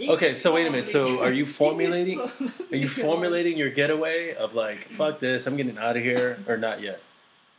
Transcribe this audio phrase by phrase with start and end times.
[0.00, 0.88] Okay, so wait a minute.
[0.88, 2.20] So are you formulating?
[2.20, 6.56] Are you formulating your getaway of like, fuck this, I'm getting out of here, or
[6.56, 7.00] not yet?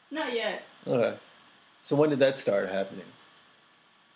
[0.09, 0.63] Not yet.
[0.87, 1.17] Okay.
[1.83, 3.05] So when did that start happening?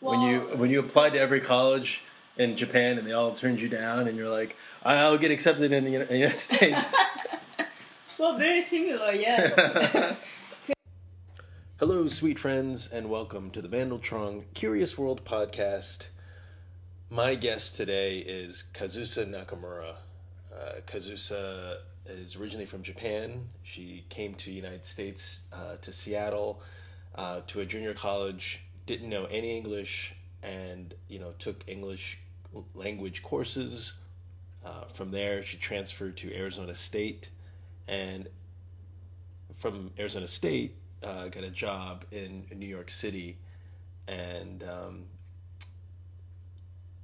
[0.05, 2.03] when you when you applied to every college
[2.37, 5.83] in Japan and they all turned you down, and you're like, I'll get accepted in
[5.85, 6.93] the United States.
[8.19, 9.11] well, very similar.
[9.13, 10.17] Yes.
[11.79, 16.09] Hello, sweet friends, and welcome to the Vandal Tron's Curious World podcast.
[17.11, 19.93] My guest today is Kazusa Nakamura.
[20.51, 23.47] Uh, Kazusa is originally from Japan.
[23.61, 26.63] She came to the United States, uh, to Seattle,
[27.13, 32.19] uh, to a junior college, didn't know any English, and you know took English
[32.73, 33.93] language courses.
[34.65, 37.29] Uh, from there, she transferred to Arizona State,
[37.87, 38.27] and
[39.57, 43.37] from Arizona State, uh, got a job in, New York City,
[44.07, 45.03] and um,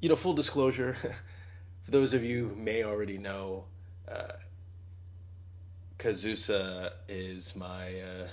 [0.02, 0.94] you know, full disclosure,
[1.84, 3.66] for those of you who may already know,
[4.12, 4.34] uh,
[5.98, 8.28] Kazusa is my uh,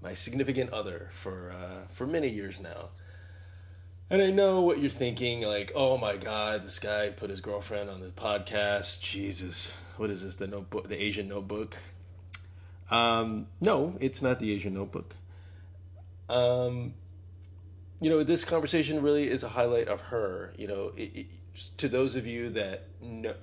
[0.00, 2.90] my significant other for uh, for many years now.
[4.12, 7.90] And I know what you're thinking, like, oh my god, this guy put his girlfriend
[7.90, 9.00] on the podcast.
[9.00, 10.36] Jesus, what is this?
[10.36, 11.76] The notebook, the Asian Notebook.
[12.90, 15.14] Um, no, it's not the Asian Notebook.
[16.28, 16.94] Um,
[18.00, 20.52] you know, this conversation really is a highlight of her.
[20.56, 21.26] You know, it, it,
[21.76, 23.34] to those of you that know,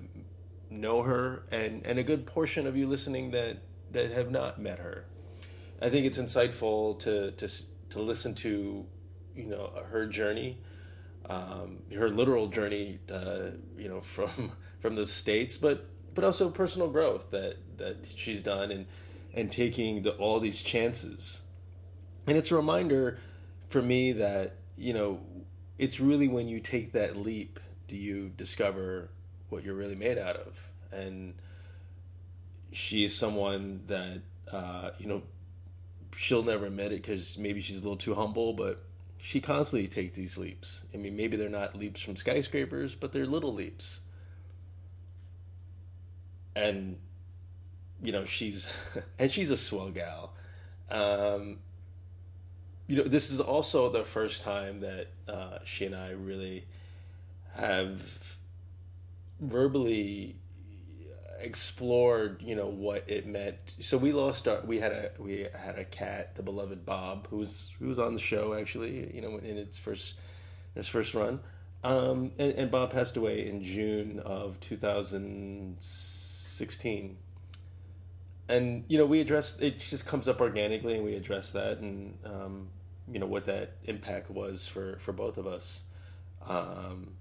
[0.69, 3.57] know her, and and a good portion of you listening that
[3.91, 5.05] that have not met her,
[5.81, 7.47] I think it's insightful to to
[7.89, 8.85] to listen to,
[9.35, 10.57] you know, her journey.
[11.29, 16.89] Um, her literal journey, uh, you know, from from the states, but but also personal
[16.89, 18.87] growth that that she's done, and
[19.33, 21.43] and taking the, all these chances.
[22.25, 23.19] And it's a reminder
[23.69, 25.21] for me that, you know,
[25.77, 29.09] it's really when you take that leap do you discover
[29.49, 30.69] what you're really made out of.
[30.91, 31.35] And
[32.71, 35.23] she is someone that, uh, you know,
[36.15, 38.83] she'll never admit it because maybe she's a little too humble, but
[39.19, 40.85] she constantly takes these leaps.
[40.93, 44.01] I mean, maybe they're not leaps from skyscrapers, but they're little leaps.
[46.55, 46.97] And
[48.01, 48.71] you know she's
[49.19, 50.33] and she's a swell gal
[50.89, 51.59] um,
[52.87, 56.65] you know this is also the first time that uh, she and i really
[57.55, 58.39] have
[59.39, 60.35] verbally
[61.39, 63.75] explored you know what it meant.
[63.79, 67.37] So we lost our we had a we had a cat the beloved bob who
[67.37, 70.15] was who was on the show actually you know in its first
[70.75, 71.39] in its first run.
[71.83, 77.17] Um, and, and bob passed away in june of 2016
[78.49, 81.79] and you know we address it just comes up organically and we address that.
[81.79, 82.67] And um,
[83.11, 85.83] you know what that impact was for for both of us.
[86.47, 87.13] Um,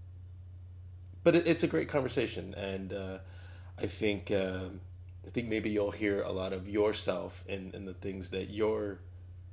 [1.25, 3.19] but it, it's a great conversation and uh,
[3.81, 4.67] i think uh,
[5.27, 9.01] i think maybe you'll hear a lot of yourself in, in the things that you're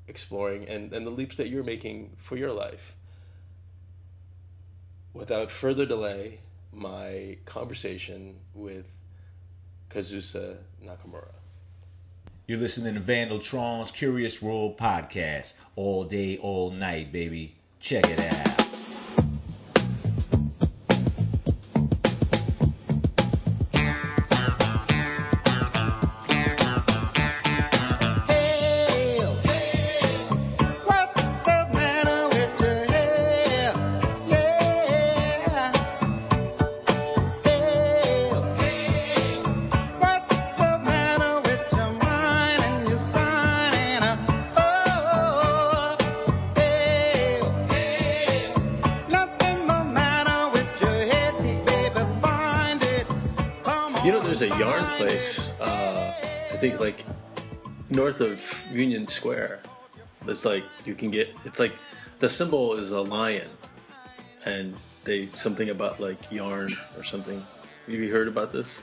[0.08, 2.96] exploring and, and the leaps that you're making for your life.
[5.14, 6.40] Without further delay
[6.72, 8.98] my conversation with
[9.90, 11.30] kazusa nakamura
[12.46, 15.58] You're listening to Vandal Tron's Curious World podcast.
[15.78, 17.56] All day, all night, baby.
[17.80, 18.53] Check it out.
[57.94, 59.62] North of Union Square.
[60.28, 61.34] It's like you can get.
[61.46, 61.74] It's like
[62.20, 63.50] the symbol is a lion,
[64.46, 67.46] and they something about like yarn or something.
[67.86, 68.82] Have you heard about this?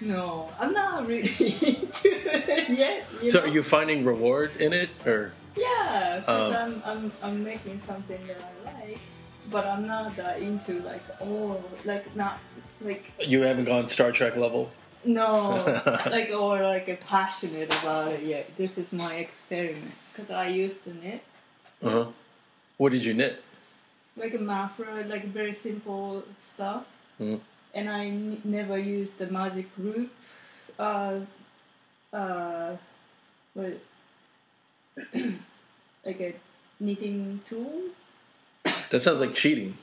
[0.00, 3.06] no, I'm not really into it yet.
[3.28, 3.44] So, know?
[3.44, 8.20] are you finding reward in it, or Yeah, because Um, I'm, I'm I'm making something
[8.26, 8.98] that I like,
[9.50, 12.38] but I'm not that into like oh like not
[12.80, 14.70] like you haven't gone Star Trek level?
[15.04, 15.56] No
[16.10, 20.84] like or like a passionate about it Yeah, This is my experiment because I used
[20.84, 21.22] to knit
[21.82, 22.06] Uh huh.
[22.76, 23.42] What did you knit?
[24.16, 26.84] like a mafra, like very simple stuff,
[27.18, 27.40] Mhm.
[27.72, 30.10] and I n- never used the magic loop.
[30.78, 31.20] Uh,
[32.12, 32.76] uh,
[33.54, 33.78] what?
[36.04, 36.34] like a
[36.78, 37.80] knitting tool.
[38.90, 39.78] That sounds like cheating.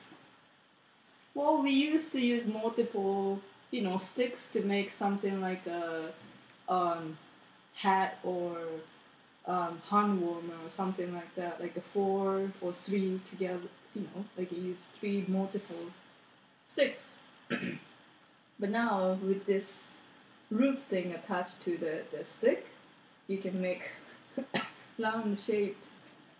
[1.34, 3.40] Well, we used to use multiple,
[3.72, 6.12] you know, sticks to make something like a
[6.70, 7.18] um,
[7.76, 8.58] hat or
[9.46, 13.70] um, hand warmer or something like that, like a four or three together.
[13.96, 15.92] You know, like you use three multiple
[16.66, 17.18] sticks.
[18.60, 19.94] but now with this
[20.52, 22.68] root thing attached to the, the stick,
[23.28, 23.92] you can make
[25.00, 25.88] round shaped.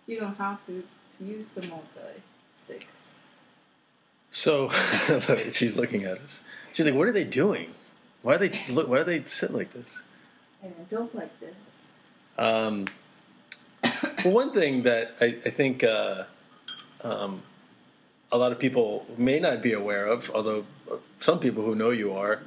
[0.06, 0.82] You don't have to,
[1.18, 2.22] to use the multi
[2.54, 3.12] sticks.
[4.38, 4.68] So
[5.52, 6.44] she's looking at us.
[6.72, 7.74] She's like, "What are they doing?
[8.22, 8.86] Why are they look?
[8.86, 10.04] Why are they sit like this?"
[10.62, 11.56] And I don't like this.
[12.38, 12.86] Um,
[14.24, 16.26] well, one thing that I, I think uh,
[17.02, 17.42] um,
[18.30, 20.64] a lot of people may not be aware of, although
[21.18, 22.40] some people who know you are,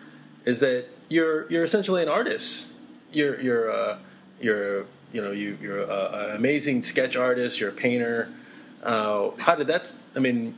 [0.46, 2.72] is that you're you're essentially an artist.
[3.12, 3.98] You're you're uh,
[4.40, 7.60] you're you know you you're a, an amazing sketch artist.
[7.60, 8.30] You're a painter.
[8.82, 9.94] Uh, how did that?
[10.16, 10.58] I mean,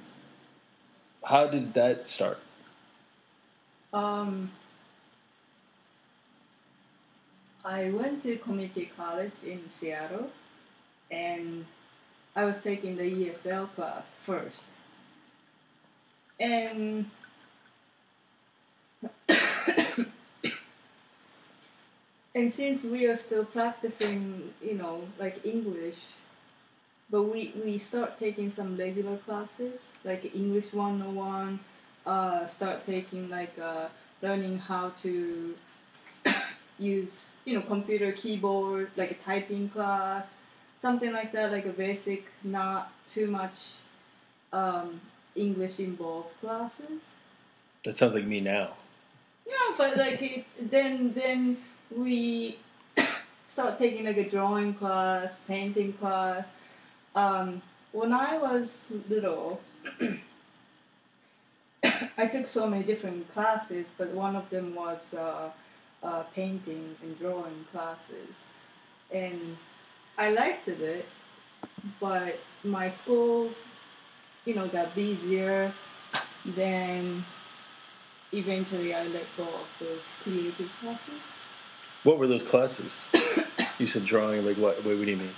[1.24, 2.40] how did that start?
[3.94, 4.52] Um,
[7.64, 10.30] I went to community college in Seattle,
[11.12, 11.66] and
[12.36, 14.66] I was taking the ESL class first.
[16.40, 17.10] And
[22.36, 26.00] and since we are still practicing, you know, like English,
[27.14, 31.60] but we we start taking some regular classes like English 101,
[32.08, 33.86] uh, start taking like uh,
[34.24, 35.54] learning how to
[36.80, 40.34] use you know computer keyboard like a typing class
[40.80, 43.78] something like that like a basic not too much
[44.52, 45.00] um,
[45.36, 47.14] english involved classes
[47.84, 48.74] That sounds like me now.
[49.46, 51.58] yeah but like it, then then
[51.96, 52.58] we
[53.48, 56.56] start taking like a drawing class painting class
[57.16, 57.62] um,
[57.92, 59.60] when i was little
[62.18, 65.50] i took so many different classes but one of them was uh,
[66.02, 68.48] uh, painting and drawing classes
[69.12, 69.58] and
[70.18, 71.06] i liked it
[72.00, 73.50] but my school
[74.46, 75.72] you know got busier
[76.46, 77.24] then
[78.34, 81.34] eventually i let go of those creative classes
[82.04, 83.06] What were those classes?
[83.80, 84.46] you said drawing.
[84.46, 84.84] Like what?
[84.84, 85.32] What do you mean?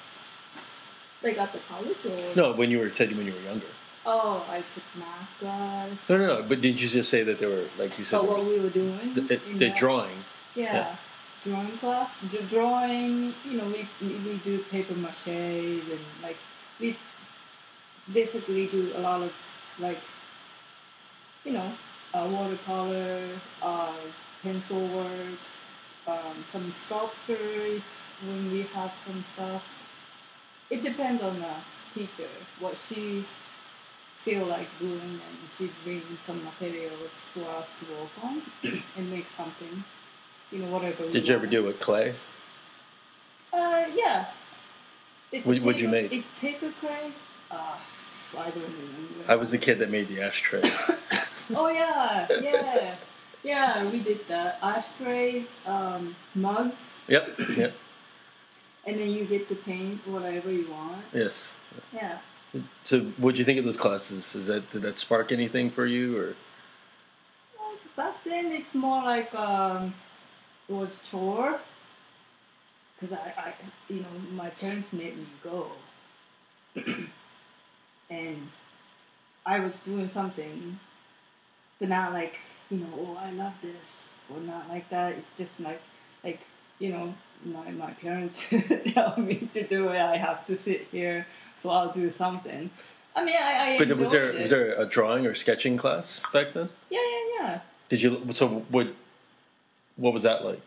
[1.33, 3.66] Like the college or No, when you were said when you were younger.
[4.06, 6.44] oh i took math class No, no, no.
[6.48, 8.19] But did you just say that they were like you said?
[8.19, 10.18] oh what we were doing the, in the drawing.
[10.56, 10.74] yeah.
[10.74, 10.95] yeah.
[11.44, 16.38] drawing class D- drawing you know we, we we do paper mache and like
[16.80, 16.95] we
[18.13, 19.33] basically do a lot of
[19.80, 20.00] like
[21.44, 21.69] you know
[22.13, 23.19] uh, watercolor
[23.62, 23.94] uh,
[24.44, 25.38] pencil work
[26.07, 27.81] um, some sculpture
[28.28, 29.63] when we have some stuff
[30.69, 31.53] it depends on the
[31.94, 32.27] teacher
[32.59, 33.23] what she
[34.23, 38.41] feel like doing and she bring some materials for us to work on
[38.97, 39.83] and make something
[40.51, 42.15] you know whatever Did you ever do it with clay?
[43.53, 44.25] Uh, yeah.
[45.31, 46.12] It's What- what'd you make?
[46.12, 47.11] It's paper clay.
[47.50, 47.75] Uh,
[48.38, 49.23] I don't remember.
[49.31, 50.61] I was the kid that made the ashtray.
[51.53, 52.95] Oh yeah, yeah,
[53.44, 53.91] yeah.
[53.91, 54.57] We did that.
[54.63, 57.29] Ashtrays, um, mugs, yep.
[57.56, 57.73] Yep.
[58.85, 61.03] And then you get to paint whatever you want.
[61.13, 61.55] Yes.
[61.93, 62.19] Yeah.
[62.83, 64.35] So, what'd you think of those classes?
[64.35, 66.35] Is that did that spark anything for you, or
[67.59, 69.94] Well, back then it's more like um,
[70.69, 71.59] it was chore.
[73.01, 73.54] Cause I, I,
[73.89, 75.69] you know, my parents made me go,
[78.09, 78.49] and
[79.45, 80.80] I was doing something,
[81.77, 82.39] but not like
[82.69, 85.13] you know, oh I love this or not like that.
[85.13, 85.81] It's just like,
[86.23, 86.39] like
[86.79, 87.13] you know,
[87.44, 88.49] my my parents
[88.94, 89.99] tell me to do it.
[89.99, 92.69] I have to sit here, so I'll do something.
[93.15, 96.23] I mean, I, I but was there enjoyed was there a drawing or sketching class
[96.33, 96.69] back then?
[96.89, 97.59] Yeah, yeah, yeah.
[97.89, 98.21] Did you?
[98.33, 98.87] So, what
[99.95, 100.61] what was that like?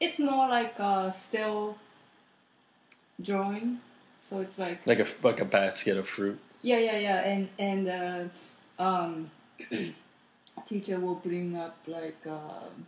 [0.00, 1.76] It's more like a still
[3.20, 3.80] drawing.
[4.22, 6.38] So it's like Like a like a basket of fruit.
[6.62, 9.30] yeah, yeah, yeah, and and uh, um,
[10.66, 12.86] teacher will bring up like um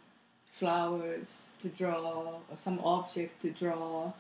[0.52, 4.12] flowers to draw or some object to draw,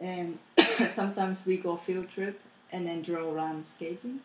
[0.00, 0.38] and
[0.90, 2.40] sometimes we go field trip
[2.70, 4.20] and then draw landscaping,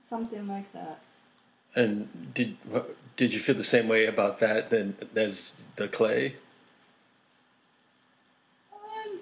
[0.00, 1.00] something like that.
[1.74, 2.56] And did
[3.16, 6.36] did you feel the same way about that than as the clay?
[8.72, 9.18] Um,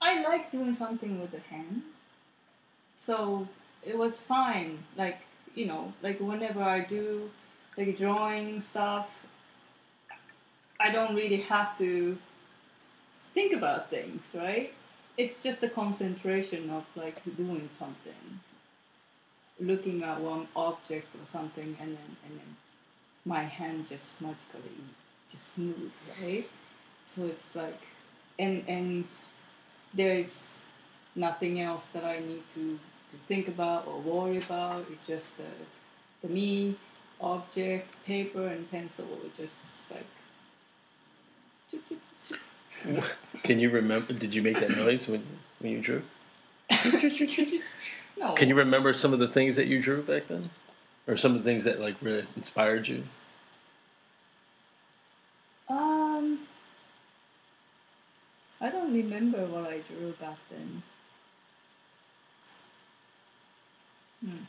[0.00, 1.82] I like doing something with the hand,
[2.96, 3.48] so
[3.84, 4.78] it was fine.
[4.96, 5.20] Like
[5.54, 7.30] you know, like whenever I do
[7.76, 9.08] like drawing stuff,
[10.84, 12.18] I don't really have to
[13.34, 14.72] think about things, right?
[15.16, 18.40] It's just a concentration of like doing something.
[19.60, 22.56] looking at one object or something, and then and then
[23.24, 24.78] my hand just magically
[25.32, 26.48] just moved, right?
[27.04, 27.80] So it's like,
[28.38, 29.08] and and
[29.94, 30.58] there is
[31.14, 32.80] nothing else that I need to
[33.12, 34.86] to think about or worry about.
[34.92, 35.50] It's just the
[36.22, 36.76] the me
[37.20, 40.06] object, paper and pencil, just like.
[43.42, 44.12] Can you remember?
[44.12, 45.24] Did you make that noise when
[45.58, 46.02] when you drew?
[48.18, 48.32] no.
[48.34, 50.50] Can you remember some of the things that you drew back then,
[51.06, 53.04] or some of the things that like really inspired you?
[55.68, 56.40] Um,
[58.60, 60.82] I don't remember what I drew back then.
[64.24, 64.44] Hmm.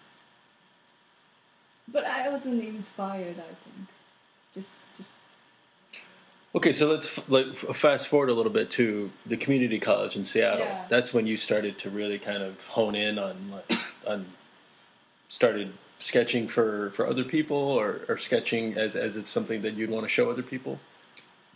[1.88, 3.36] But I wasn't inspired.
[3.39, 3.88] I think,
[4.53, 5.10] just, just
[6.55, 10.65] Okay, so let's like fast forward a little bit to the community college in Seattle.
[10.65, 10.85] Yeah.
[10.88, 14.25] That's when you started to really kind of hone in on like, on
[15.27, 19.89] started sketching for for other people or, or sketching as as if something that you'd
[19.89, 20.79] want to show other people.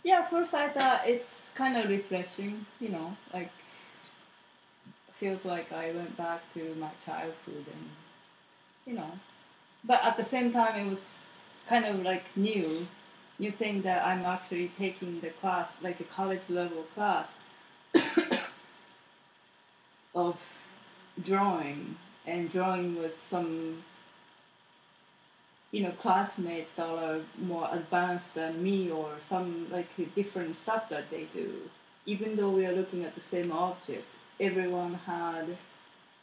[0.02, 0.26] yeah.
[0.28, 2.66] First, I thought it's kind of refreshing.
[2.78, 3.50] You know, like
[5.12, 7.88] feels like I went back to my childhood, and
[8.86, 9.12] you know,
[9.82, 11.16] but at the same time, it was
[11.66, 12.86] kind of like new.
[13.40, 17.32] You think that I'm actually taking the class, like a college level class
[20.14, 20.36] of
[21.24, 23.82] drawing, and drawing with some,
[25.70, 31.08] you know, classmates that are more advanced than me, or some like different stuff that
[31.10, 31.62] they do.
[32.04, 34.04] Even though we are looking at the same object,
[34.38, 35.56] everyone had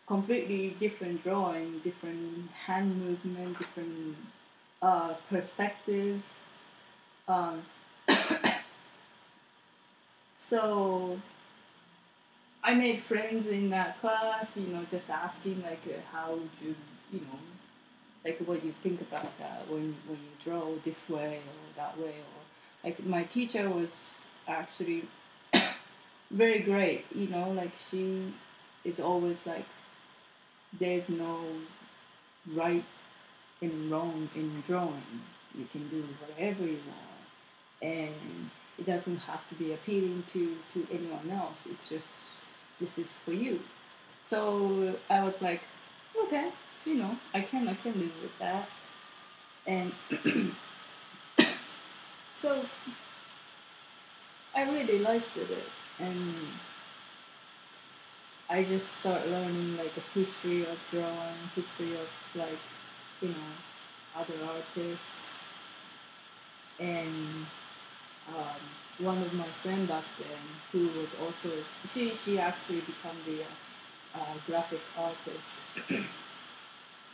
[0.05, 4.17] completely different drawing, different hand movement, different
[4.83, 6.45] uh, perspectives.
[7.27, 7.63] Um,
[10.37, 11.19] so
[12.63, 16.75] I made friends in that class, you know, just asking like, uh, how would you,
[17.11, 17.39] you know,
[18.23, 22.15] like what you think about that when when you draw this way or that way,
[22.15, 24.15] or like my teacher was
[24.47, 25.03] actually
[26.31, 28.33] very great, you know, like she
[28.83, 29.65] is always like,
[30.79, 31.41] there's no
[32.53, 32.85] right
[33.61, 35.21] and wrong in drawing.
[35.57, 37.06] You can do whatever you want,
[37.81, 41.65] and it doesn't have to be appealing to to anyone else.
[41.65, 42.15] It just
[42.79, 43.59] this is for you.
[44.23, 45.61] So I was like,
[46.25, 46.51] okay,
[46.85, 48.69] you know, I can I can live with that,
[49.65, 49.91] and
[52.37, 52.65] so
[54.55, 55.63] I really liked it,
[55.99, 56.35] and
[58.49, 62.59] I just start learning like a history of drawing, history of like
[63.21, 63.51] you know
[64.15, 65.23] other artists,
[66.79, 67.45] and
[68.29, 71.49] um, one of my friend back then who was also
[71.91, 73.41] she she actually become the
[74.15, 75.51] uh, graphic artist.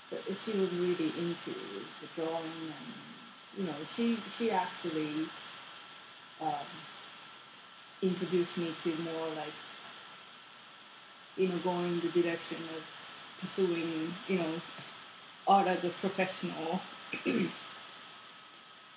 [0.09, 1.53] but she was really into
[2.01, 2.93] the drawing and
[3.57, 5.27] you know she she actually
[6.41, 6.69] um,
[8.01, 9.53] introduced me to more like
[11.37, 12.83] you know going the direction of
[13.41, 14.61] pursuing you know
[15.47, 16.81] art as a professional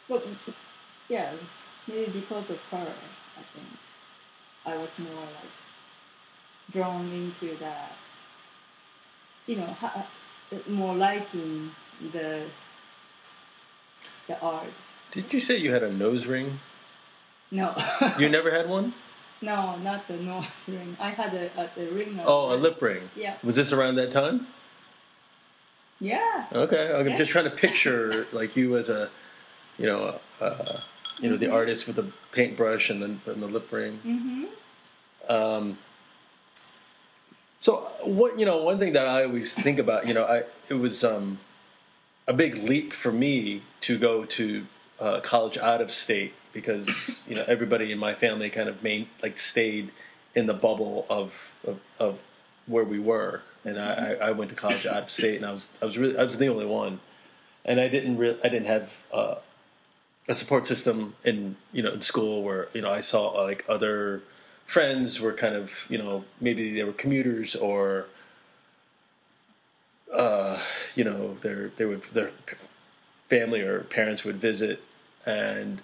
[0.08, 0.26] but
[1.08, 1.32] yeah
[1.86, 2.92] maybe because of her
[3.38, 3.66] i think
[4.66, 5.52] i was more like
[6.72, 7.92] drawn into that
[9.46, 10.06] you know ha-
[10.68, 11.70] more liking
[12.12, 12.42] the
[14.28, 14.72] the art
[15.10, 16.58] Did you say you had a nose ring?
[17.50, 17.74] no
[18.18, 18.92] You never had one?
[19.40, 23.10] no not the nose ring i had a, a, the ring Oh, a lip ring.
[23.16, 24.46] yeah Was this around that time?
[26.00, 27.16] yeah Okay, I'm Yeah.
[27.16, 29.10] just trying to picture like you as a,
[29.78, 30.64] you know, uh,
[31.20, 34.00] you know, the artist with the paintbrush and the and the lip ring.
[34.04, 34.44] mm-hmm
[35.28, 35.78] Um,
[37.58, 40.74] so what you know, one thing that I always think about, you know, I it
[40.74, 41.38] was um,
[42.26, 44.66] a big leap for me to go to
[45.00, 49.08] uh, college out of state because you know everybody in my family kind of main
[49.22, 49.90] like stayed
[50.34, 52.18] in the bubble of of, of
[52.66, 55.52] where we were, and I, I I went to college out of state, and I
[55.52, 57.00] was I was really I was the only one,
[57.64, 59.02] and I didn't really I didn't have.
[59.12, 59.36] Uh,
[60.28, 64.22] a support system in you know in school where you know I saw like other
[64.64, 68.06] friends were kind of you know maybe they were commuters or
[70.12, 70.58] uh,
[70.94, 72.32] you know their they would their
[73.28, 74.82] family or parents would visit
[75.24, 75.80] and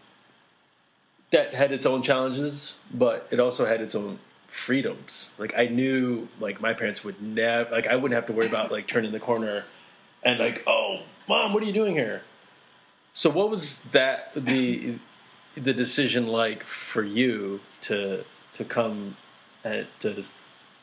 [1.30, 5.32] that had its own challenges but it also had its own freedoms.
[5.38, 8.70] Like I knew like my parents would never like I wouldn't have to worry about
[8.70, 9.64] like turning the corner
[10.22, 12.22] and like oh mom what are you doing here
[13.14, 14.98] so what was that the
[15.54, 19.16] the decision like for you to to come
[19.64, 20.22] at, to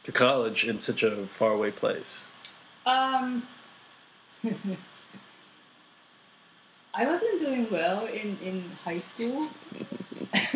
[0.04, 2.28] to college in such a faraway place?
[2.86, 3.48] Um,
[6.94, 9.50] I wasn't doing well in, in high school.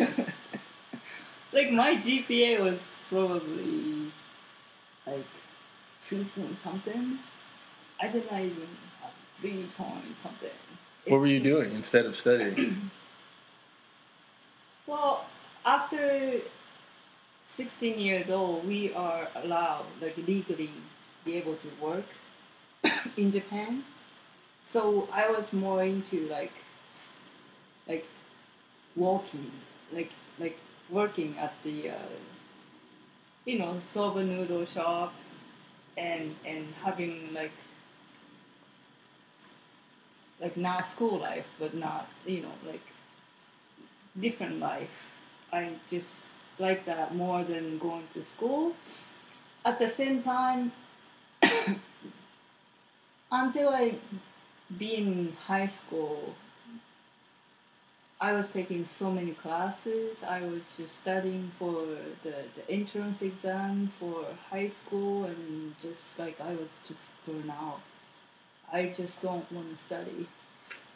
[1.52, 4.12] like my GPA was probably
[5.06, 5.26] like
[6.02, 7.18] two point something.
[8.00, 8.68] I did not even
[9.00, 10.50] have three point something.
[11.06, 12.90] What were you doing instead of studying?
[14.86, 15.24] Well,
[15.64, 16.42] after
[17.46, 20.70] 16 years old, we are allowed, like legally,
[21.24, 22.04] be able to work
[23.16, 23.84] in Japan.
[24.62, 26.52] So I was more into like,
[27.88, 28.06] like,
[28.94, 29.52] walking,
[29.90, 30.58] like, like
[30.90, 32.12] working at the, uh,
[33.46, 35.14] you know, soba noodle shop,
[35.96, 37.52] and and having like,
[40.44, 42.86] like not school life, but not you know like
[44.20, 44.96] different life.
[45.50, 48.76] I just like that more than going to school.
[49.64, 50.72] At the same time,
[53.32, 53.94] until I
[54.76, 56.34] be in high school,
[58.20, 60.22] I was taking so many classes.
[60.22, 61.86] I was just studying for
[62.22, 67.80] the, the entrance exam for high school, and just like I was just burned out.
[68.72, 70.26] I just don't want to study.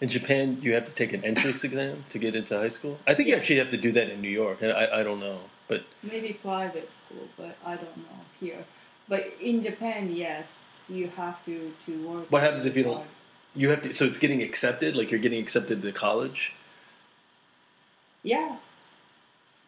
[0.01, 2.99] In Japan, you have to take an entrance exam to get into high school.
[3.07, 4.63] I think you actually have to do that in New York.
[4.63, 8.65] I, I don't know, but maybe private school, but I don't know here.
[9.09, 12.31] But in Japan, yes, you have to to work.
[12.31, 13.07] What happens if you don't-
[13.55, 13.93] you have to.
[13.93, 14.95] So it's getting accepted.
[14.95, 16.53] Like you're getting accepted to college.
[18.23, 18.57] Yeah,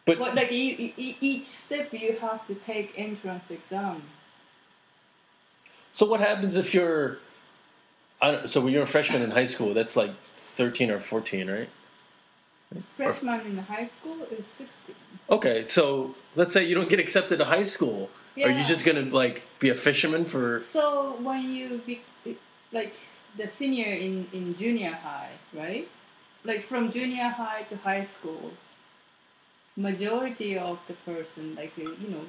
[0.05, 4.03] But, but like e- each step, you have to take entrance exam.
[5.93, 7.17] so what happens if you're?
[8.45, 11.69] So when you're a freshman in high school, that's like thirteen or fourteen, right?
[12.95, 14.95] Freshman in high school is sixteen.
[15.29, 18.09] Okay, so let's say you don't get accepted to high school.
[18.35, 18.47] Yeah.
[18.47, 20.61] Are you just gonna like be a fisherman for?
[20.61, 22.01] So when you be
[22.71, 22.95] like
[23.37, 25.89] the senior in in junior high, right?
[26.43, 28.51] Like from junior high to high school,
[29.75, 32.25] majority of the person, like you know,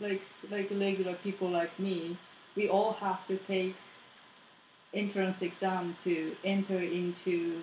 [0.00, 2.18] like like regular people like me,
[2.56, 3.76] we all have to take
[4.96, 7.62] entrance exam to enter into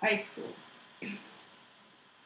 [0.00, 0.52] high school.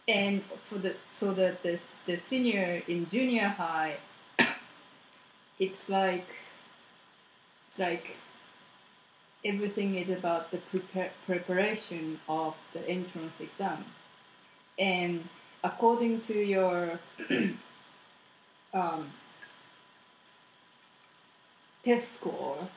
[0.08, 3.98] And for the so that the the senior in junior high
[5.58, 6.26] it's like
[7.68, 8.16] it's like
[9.44, 13.84] everything is about the prepar- preparation of the entrance exam
[14.78, 15.28] and
[15.62, 16.98] according to your
[18.74, 19.12] um,
[21.82, 22.68] test score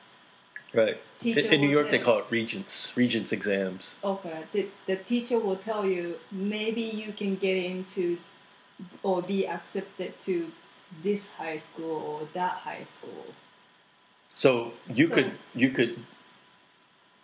[0.74, 0.96] Right.
[1.22, 3.96] In, Teacher in New York, they call it regents, regents exams.
[4.02, 8.18] okay the, the teacher will tell you maybe you can get into
[9.02, 10.50] or be accepted to
[11.02, 13.24] this high school or that high school
[14.34, 15.92] So you So- could, you could.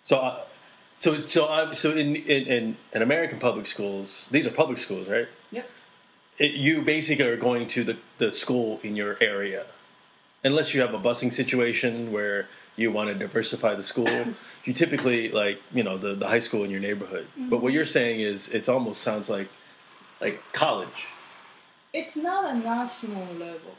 [0.02, 0.44] So, uh,
[0.96, 5.06] so so uh, so in, in in in American public schools, these are public schools,
[5.08, 5.28] right?
[5.50, 5.66] yep
[6.38, 9.62] It, you basically are going to the the school in your area,
[10.48, 12.40] unless you have a busing situation where
[12.80, 14.08] you want to diversify the school.
[14.64, 17.26] you typically like you know the the high school in your neighborhood.
[17.36, 17.74] But what mm-hmm.
[17.76, 19.48] you're saying is, it almost sounds like
[20.20, 21.06] like college.
[21.92, 23.74] It's not a national level.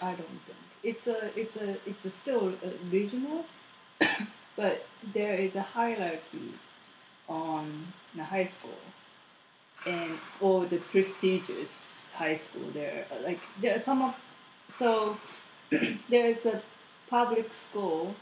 [0.00, 3.44] I don't think it's a it's a it's a still a regional,
[4.56, 6.54] but there is a hierarchy
[7.28, 8.82] on the high school,
[9.86, 12.68] and or the prestigious high school.
[12.74, 14.14] There like there are some of
[14.70, 15.16] so
[16.08, 16.62] there is a
[17.08, 18.14] public school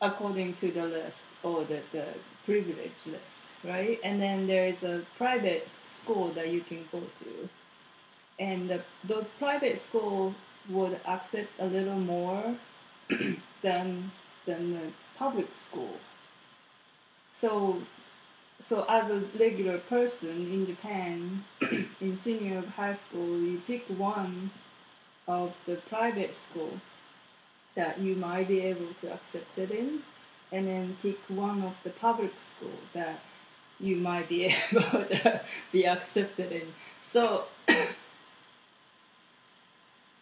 [0.00, 2.06] according to the list or the, the
[2.44, 3.98] privilege list, right?
[4.04, 7.48] And then there is a private school that you can go to
[8.38, 10.34] and the, those private schools
[10.68, 12.56] would accept a little more
[13.62, 14.12] than
[14.46, 15.96] than the public school.
[17.32, 17.82] So,
[18.60, 21.44] so as a regular person in Japan,
[22.00, 24.50] in senior high school, you pick one
[25.26, 26.80] of the private school
[27.78, 30.00] that you might be able to accept it in,
[30.50, 33.20] and then pick one of the public school that
[33.78, 36.72] you might be able to be accepted in.
[37.00, 37.44] So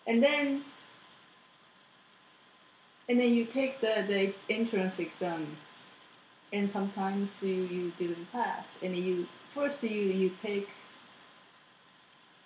[0.07, 0.65] and then
[3.09, 5.57] and then you take the, the entrance exam
[6.53, 10.69] and sometimes you, you didn't pass and you first you you take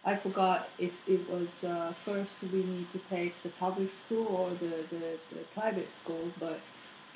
[0.04, 4.50] I forgot if it was uh, first we need to take the public school or
[4.50, 6.60] the, the, the private school but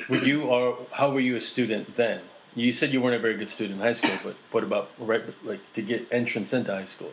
[0.09, 2.21] Were you or how were you a student then?
[2.55, 5.23] You said you weren't a very good student in high school, but what about right
[5.45, 7.13] like to get entrance into high school?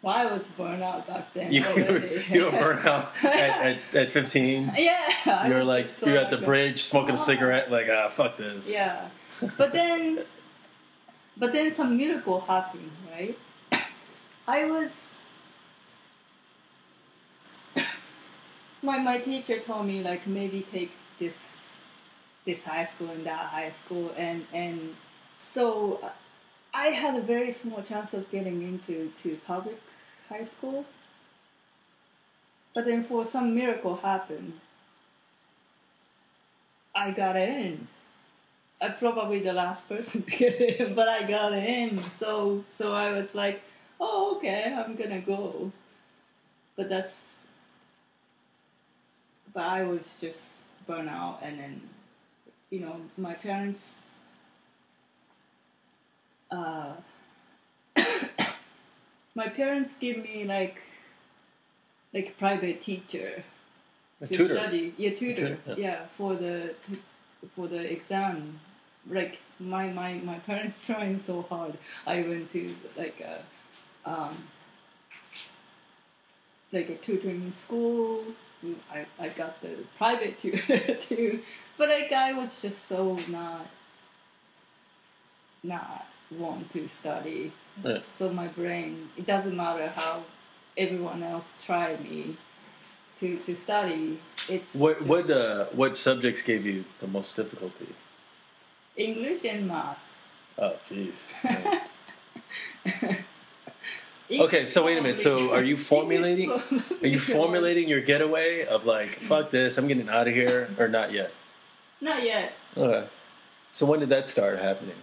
[0.00, 2.26] Well, I was burned out back then You, already.
[2.30, 4.74] you were burnt out at, at, at 15.
[4.76, 5.46] yeah.
[5.48, 8.70] You were like, so you're at the bridge smoking a cigarette, like, ah, fuck this.
[8.70, 9.08] Yeah,
[9.56, 10.24] but then,
[11.38, 13.38] but then some miracle happened, right?
[14.46, 15.18] I was.
[18.82, 21.58] My my teacher told me like maybe take this,
[22.44, 24.94] this high school and that high school and and
[25.38, 26.10] so, uh,
[26.72, 29.80] I had a very small chance of getting into to public
[30.28, 30.84] high school.
[32.74, 34.60] But then for some miracle happened.
[36.94, 37.88] I got in.
[38.80, 42.02] I'm probably the last person to get in, but I got in.
[42.10, 43.62] So so I was like,
[44.00, 45.72] oh okay, I'm gonna go.
[46.76, 47.40] But that's.
[49.52, 51.80] But I was just burnt out, and then,
[52.70, 54.08] you know, my parents.
[56.50, 56.94] Uh,
[59.34, 60.80] my parents give me like.
[62.12, 63.42] Like private teacher
[64.20, 64.54] A to tutor.
[64.54, 64.94] study.
[64.96, 65.48] Yeah, tutor.
[65.48, 65.74] Tutor, yeah.
[65.76, 66.06] yeah.
[66.16, 66.74] for the
[67.56, 68.60] for the exam.
[69.10, 71.76] Like my my my parents trying so hard.
[72.06, 73.42] I went to like a
[74.04, 74.48] um
[76.72, 78.24] like a tutoring school.
[78.90, 81.42] I, I got the private tutor too,
[81.76, 83.66] but like I was just so not
[85.62, 87.52] not want to study.
[87.82, 87.98] Yeah.
[88.10, 90.24] So my brain, it doesn't matter how
[90.76, 92.36] everyone else tried me
[93.16, 94.20] to to study.
[94.48, 97.88] It's What just what uh, what subjects gave you the most difficulty?
[98.96, 99.98] English and math.
[100.58, 101.32] Oh, jeez.
[104.42, 105.20] Okay, so wait a minute.
[105.20, 110.08] So are you formulating- Are you formulating your getaway of like, fuck this, I'm getting
[110.08, 111.32] out of here, or not yet?
[112.00, 112.52] Not yet.
[112.76, 113.06] Okay.
[113.72, 114.96] So when did that start happening?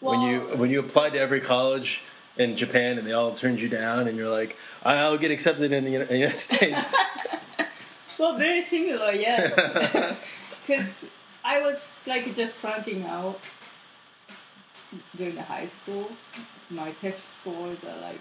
[0.00, 2.04] when you when you applied to every college
[2.36, 5.84] in Japan and they all turned you down, and you're like, I'll get accepted in
[5.84, 6.94] the United States.
[8.18, 9.54] Well, very similar, yes.
[10.66, 11.04] Because
[11.44, 13.38] I was like just flunking out
[15.16, 16.10] during the high school.
[16.70, 18.20] My test scores are like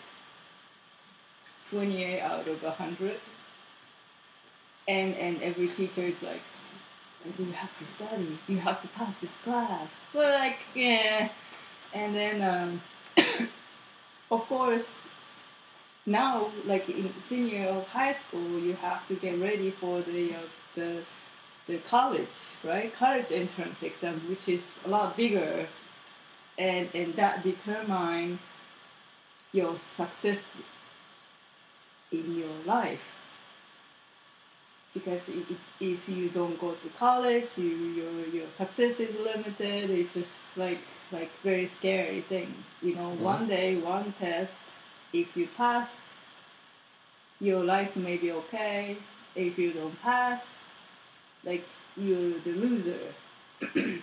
[1.69, 3.15] 28 out of 100.
[4.88, 6.41] And, and every teacher is like,
[7.38, 9.89] you have to study, you have to pass this class.
[10.13, 11.30] Well, like, yeah.
[11.93, 12.82] And then, um,
[14.32, 14.99] of course,
[16.08, 20.38] now like in senior of high school you have to get ready for the uh,
[20.73, 21.03] the
[21.67, 25.67] the college right college entrance exam which is a lot bigger
[26.58, 28.39] and and that determine
[29.54, 30.56] your success
[32.12, 33.13] in your life
[34.93, 35.30] because
[35.80, 40.80] if you don't go to college you your your success is limited it's just like
[41.12, 44.63] like very scary thing you know one day one test
[45.13, 45.98] if you pass,
[47.39, 48.98] your life may be okay.
[49.36, 50.52] If you don't pass,
[51.43, 53.13] like you're the loser.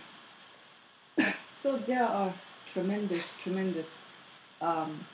[1.65, 2.31] so there are
[2.71, 3.95] tremendous, tremendous
[4.61, 5.07] um,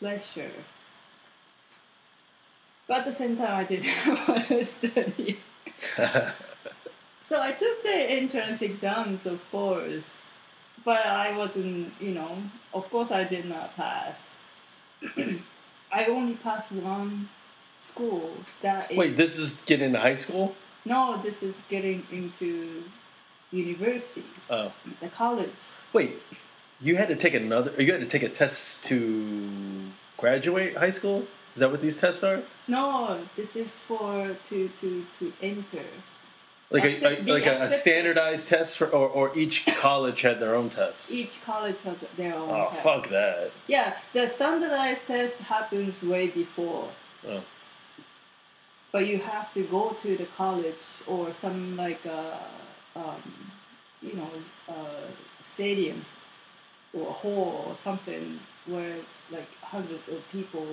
[0.00, 0.50] pleasure.
[2.88, 5.38] But at the same time, I didn't want to study.
[7.22, 10.22] so I took the entrance exams, of course,
[10.84, 12.42] but I wasn't, you know,
[12.74, 14.34] of course I did not pass.
[15.92, 17.28] I only passed one
[17.78, 18.32] school.
[18.62, 20.56] That is Wait, this is getting into high school?
[20.84, 22.82] no, this is getting into
[23.50, 25.50] university, Oh, the college.
[25.92, 26.20] wait.
[26.80, 27.72] You had to take another.
[27.82, 31.26] You had to take a test to graduate high school.
[31.54, 32.40] Is that what these tests are?
[32.68, 35.84] No, this is for to to to enter.
[36.70, 40.38] Like a, Accept- a like a, a standardized test for, or, or each college had
[40.38, 41.10] their own test.
[41.10, 42.48] Each college has their own.
[42.50, 42.82] Oh test.
[42.84, 43.50] fuck that!
[43.66, 46.90] Yeah, the standardized test happens way before.
[47.26, 47.42] Oh.
[48.92, 52.36] But you have to go to the college or some like uh,
[52.98, 53.22] um,
[54.02, 54.30] you know
[54.68, 55.06] uh,
[55.42, 56.04] stadium
[56.92, 58.96] or a hall or something where
[59.30, 60.66] like hundreds of people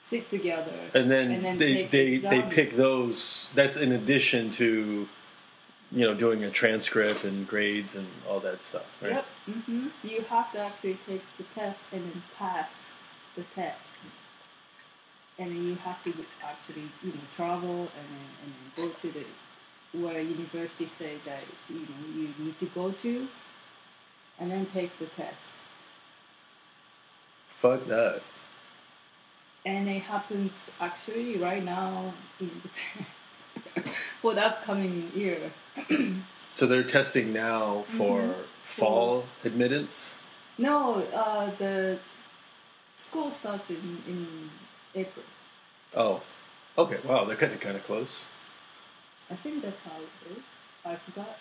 [0.00, 0.72] sit together.
[0.94, 3.48] And then, And then they they, they pick those.
[3.54, 5.08] That's in addition to,
[5.92, 8.86] you know, doing a transcript and grades and all that stuff.
[9.02, 9.12] Right?
[9.12, 9.26] Yep.
[9.46, 12.86] hmm You have to actually take the test and then pass
[13.36, 13.88] the test.
[15.38, 19.12] And then you have to actually, you know, travel and then, and then go to
[19.12, 19.24] the
[19.92, 23.28] where universities say that you know you need to go to,
[24.38, 25.48] and then take the test.
[27.48, 28.22] Fuck that.
[29.66, 32.14] And it happens actually right now
[34.22, 35.52] for the upcoming year.
[36.50, 38.42] So they're testing now for Mm-hmm.
[38.64, 40.18] fall admittance.
[40.56, 41.98] No, uh, the
[42.96, 44.50] School starts in, in
[44.94, 45.24] April.
[45.94, 46.22] Oh,
[46.76, 46.98] okay.
[47.04, 48.26] Wow, they're kind of kind of close.
[49.30, 50.44] I think that's how it is.
[50.84, 51.38] I forgot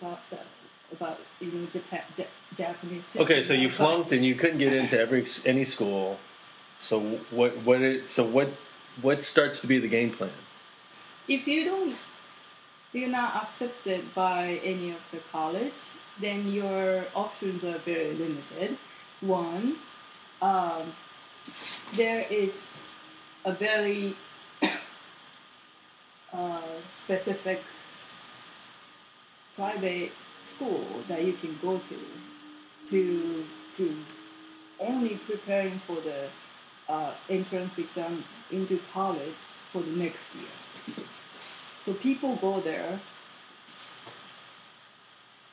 [0.00, 0.46] about that
[0.92, 2.24] about you know Japan ja-
[2.56, 3.16] Japanese.
[3.16, 6.18] Okay, so you flunked and you couldn't get into every any school.
[6.80, 8.50] So what what it, so what
[9.02, 10.30] what starts to be the game plan?
[11.28, 11.94] If you don't,
[12.92, 15.76] you're not accepted by any of the college,
[16.20, 18.78] then your options are very limited.
[19.20, 19.76] One,
[20.40, 20.94] um,
[21.92, 22.78] there is
[23.44, 24.16] a very
[26.32, 26.60] uh,
[26.90, 27.62] specific
[29.56, 30.12] private
[30.44, 31.98] school that you can go to
[32.86, 33.44] to
[33.76, 33.96] to
[34.80, 36.28] only preparing for the
[36.88, 39.34] uh, entrance exam into college
[39.72, 41.04] for the next year.
[41.82, 43.00] So people go there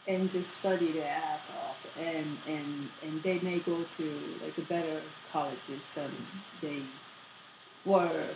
[0.07, 4.61] and just study their ass off, and and and they may go to like a
[4.61, 6.11] better colleges than
[6.61, 6.81] they
[7.85, 8.27] were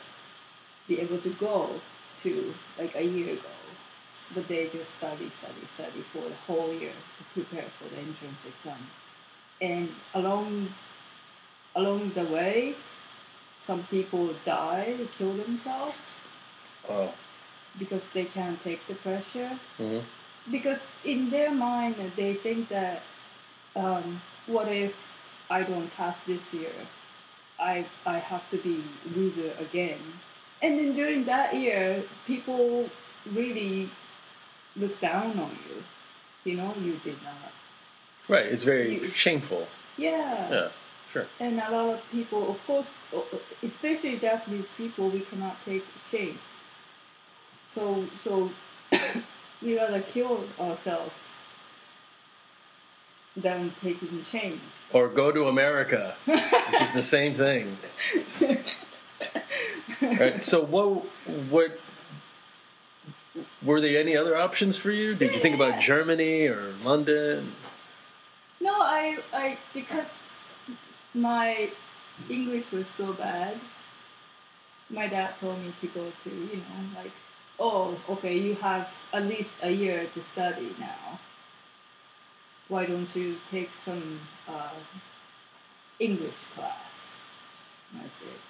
[0.88, 1.80] be able to go
[2.20, 3.56] to like a year ago.
[4.36, 8.40] But they just study, study, study for the whole year to prepare for the entrance
[8.46, 8.78] exam.
[9.62, 10.70] And along
[11.76, 12.76] along the way,
[13.60, 15.98] some people die, kill themselves
[16.90, 17.14] Oh,
[17.78, 19.60] because they can't take the pressure.
[19.78, 20.00] hmm
[20.50, 23.04] Because in their mind, they think that,
[23.76, 24.96] um, what if
[25.50, 26.74] I don't pass this year?
[27.60, 28.84] I I have to be
[29.16, 30.00] loser again.
[30.62, 32.90] And then during that year, people
[33.32, 33.90] really
[34.76, 35.84] look down on you.
[36.52, 37.52] You know, you did not.
[38.28, 38.46] right.
[38.46, 39.68] It's very You- shameful.
[39.98, 40.50] Yeah.
[40.50, 40.68] Yeah,
[41.12, 41.28] sure.
[41.40, 42.92] And a lot of people, of course,
[43.64, 46.40] especially Japanese people, we cannot take shame.
[47.72, 48.52] So, so
[49.62, 51.14] we rather kill ourselves
[53.36, 54.60] than taking shame.
[54.94, 57.78] Or go to America, which is the same thing.
[60.20, 60.44] Right.
[60.44, 61.06] So what
[61.50, 61.80] what
[63.62, 65.14] were there any other options for you?
[65.16, 65.80] Did you think about Yeah.
[65.80, 67.54] Germany or London?
[68.62, 70.26] No, I, I, because
[71.14, 71.70] my
[72.30, 73.58] English was so bad,
[74.90, 77.12] my dad told me to go to, you know, like,
[77.60, 81.20] oh, okay, you have at least a year to study now.
[82.68, 84.76] Why don't you take some uh,
[86.00, 87.08] English class?
[87.94, 88.49] And I said, "Mm, okay.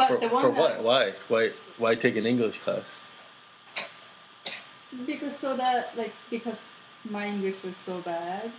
[0.00, 0.82] But for the one for what?
[0.82, 1.14] Why?
[1.28, 3.00] Why why take an English class?
[5.06, 6.64] Because so that, like, because
[7.08, 8.50] my English was so bad.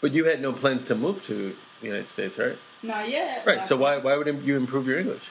[0.00, 2.58] But you had no plans to move to the United States, right?
[2.82, 3.46] Not yet.
[3.46, 3.66] Right.
[3.66, 5.26] So why why would you improve your English?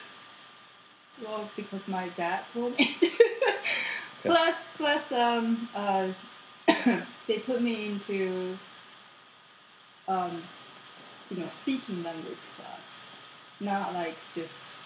[1.24, 3.10] Well, because my dad told me to.
[4.22, 6.08] plus, plus, um, uh,
[7.26, 8.56] they put me into,
[10.06, 10.42] um,
[11.30, 13.00] you know, speaking language class,
[13.60, 14.77] not like just,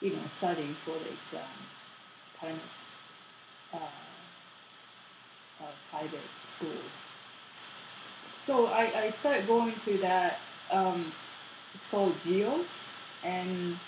[0.00, 1.48] you know, studying for the exam,
[2.40, 2.58] kind
[3.72, 6.20] of, uh, private
[6.56, 6.80] school.
[8.44, 10.38] So I, I started going to that.
[10.70, 11.12] Um,
[11.74, 12.78] it's called Geos,
[13.24, 13.78] and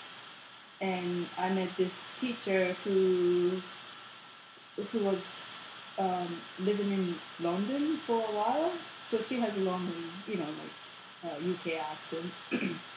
[0.79, 3.61] and I met this teacher who
[4.91, 5.45] who was
[5.97, 8.71] um, living in London for a while.
[9.07, 9.91] So she has a long,
[10.27, 12.71] you know, like uh, UK accent.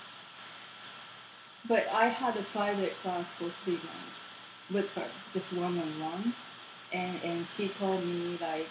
[1.66, 4.18] but I had a private class for three months
[4.70, 6.34] with her, just one on one,
[6.92, 8.68] and and she told me like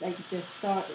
[0.00, 0.86] like just start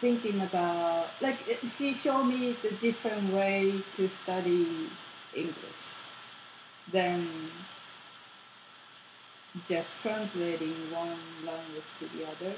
[0.00, 4.88] thinking about like she showed me the different way to study
[5.34, 5.82] English
[6.92, 7.28] than
[9.68, 12.54] just translating one language to the other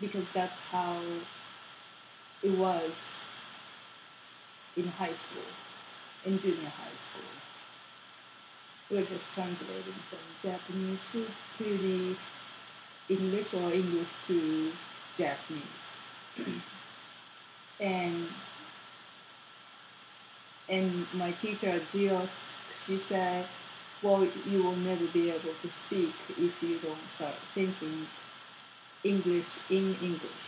[0.00, 1.00] because that's how
[2.42, 2.92] it was
[4.78, 5.50] in high school,
[6.24, 7.30] in junior high school.
[8.90, 11.26] We're just translating from Japanese to,
[11.58, 12.16] to the
[13.14, 14.72] English or English to
[15.18, 15.62] Japanese.
[17.80, 18.28] and
[20.68, 22.44] and my teacher at Geos,
[22.86, 23.46] she said,
[24.02, 28.06] well, you will never be able to speak if you don't start thinking
[29.02, 30.46] English in English.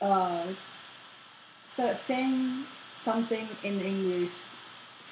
[0.00, 0.44] Uh,
[1.68, 4.32] start saying something in English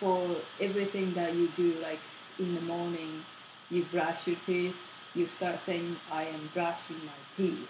[0.01, 2.01] for everything that you do, like
[2.39, 3.25] in the morning,
[3.71, 4.77] you brush your teeth,
[5.15, 7.69] you start saying, I am brushing my teeth.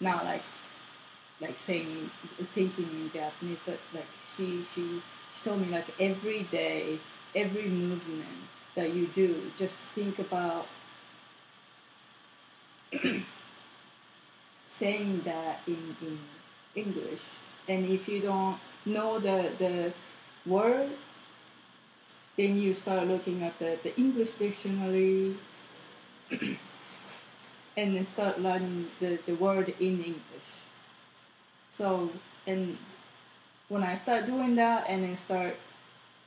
[0.00, 0.42] Not like
[1.40, 2.10] like saying
[2.54, 5.02] thinking in Japanese, but like she she
[5.32, 6.98] she told me like every day,
[7.34, 10.66] every movement that you do, just think about
[14.66, 16.18] saying that in, in
[16.74, 17.20] English.
[17.68, 19.92] And if you don't know the, the
[20.46, 20.90] word,
[22.36, 25.36] then you start looking at the, the English dictionary
[27.76, 30.48] and then start learning the, the word in English.
[31.70, 32.10] So,
[32.46, 32.76] and
[33.68, 35.56] when I start doing that and then start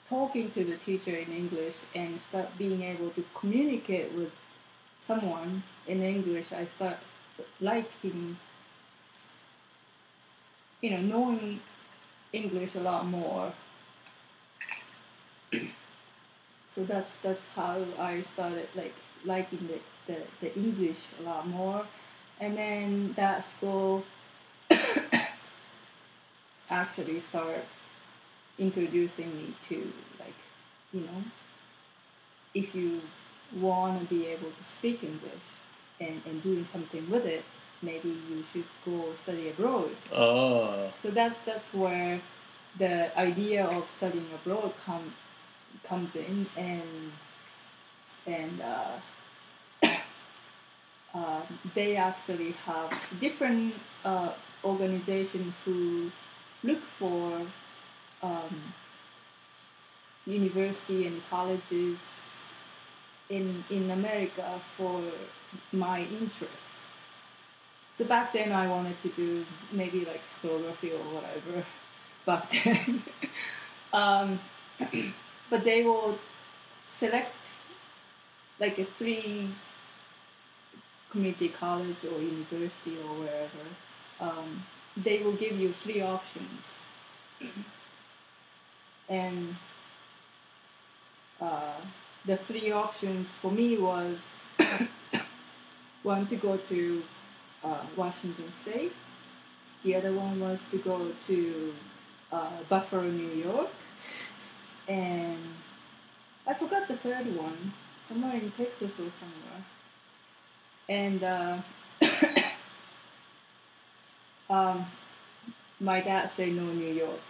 [0.05, 4.31] talking to the teacher in English and start being able to communicate with
[4.99, 6.97] someone in English, I start
[7.59, 8.37] liking,
[10.85, 11.59] you know, knowing
[12.31, 13.51] English a lot more.
[16.69, 18.93] so that's that's how I started like
[19.23, 21.87] liking the, the, the English a lot more.
[22.39, 24.03] And then that school
[26.69, 27.65] actually started
[28.59, 30.37] introducing me to like,
[30.93, 31.23] you know,
[32.53, 33.01] if you
[33.55, 35.47] want to be able to speak English
[35.99, 37.43] and, and doing something with it,
[37.81, 39.91] maybe you should go study abroad.
[40.11, 42.19] Oh, So that's that's where
[42.77, 45.13] the idea of studying abroad come
[45.83, 47.11] comes in, and
[48.25, 48.97] and uh,
[51.13, 54.31] um, they actually have different uh,
[54.63, 56.11] organizations who
[56.63, 57.41] look for
[58.23, 58.73] um,
[60.25, 61.99] university and colleges
[63.29, 65.01] in in America for
[65.71, 66.74] my interest.
[67.97, 71.65] So back then I wanted to do maybe like photography or whatever
[72.25, 73.03] back then.
[73.93, 74.39] um,
[75.49, 76.19] but they will
[76.85, 77.35] select
[78.59, 79.49] like a three
[81.09, 83.65] community college or university or wherever.
[84.19, 84.65] Um,
[84.97, 86.73] they will give you three options.
[89.09, 89.55] and
[91.39, 91.79] uh,
[92.25, 94.35] the three options for me was
[96.03, 97.03] one to go to
[97.65, 98.93] uh, Washington State.
[99.83, 101.73] The other one was to go to
[102.31, 103.69] uh, Buffalo, New York,
[104.87, 105.37] and
[106.47, 107.73] I forgot the third one,
[108.07, 109.63] somewhere in Texas or somewhere.
[110.87, 111.57] And uh,
[114.49, 114.85] um,
[115.79, 117.21] my dad said no, New York.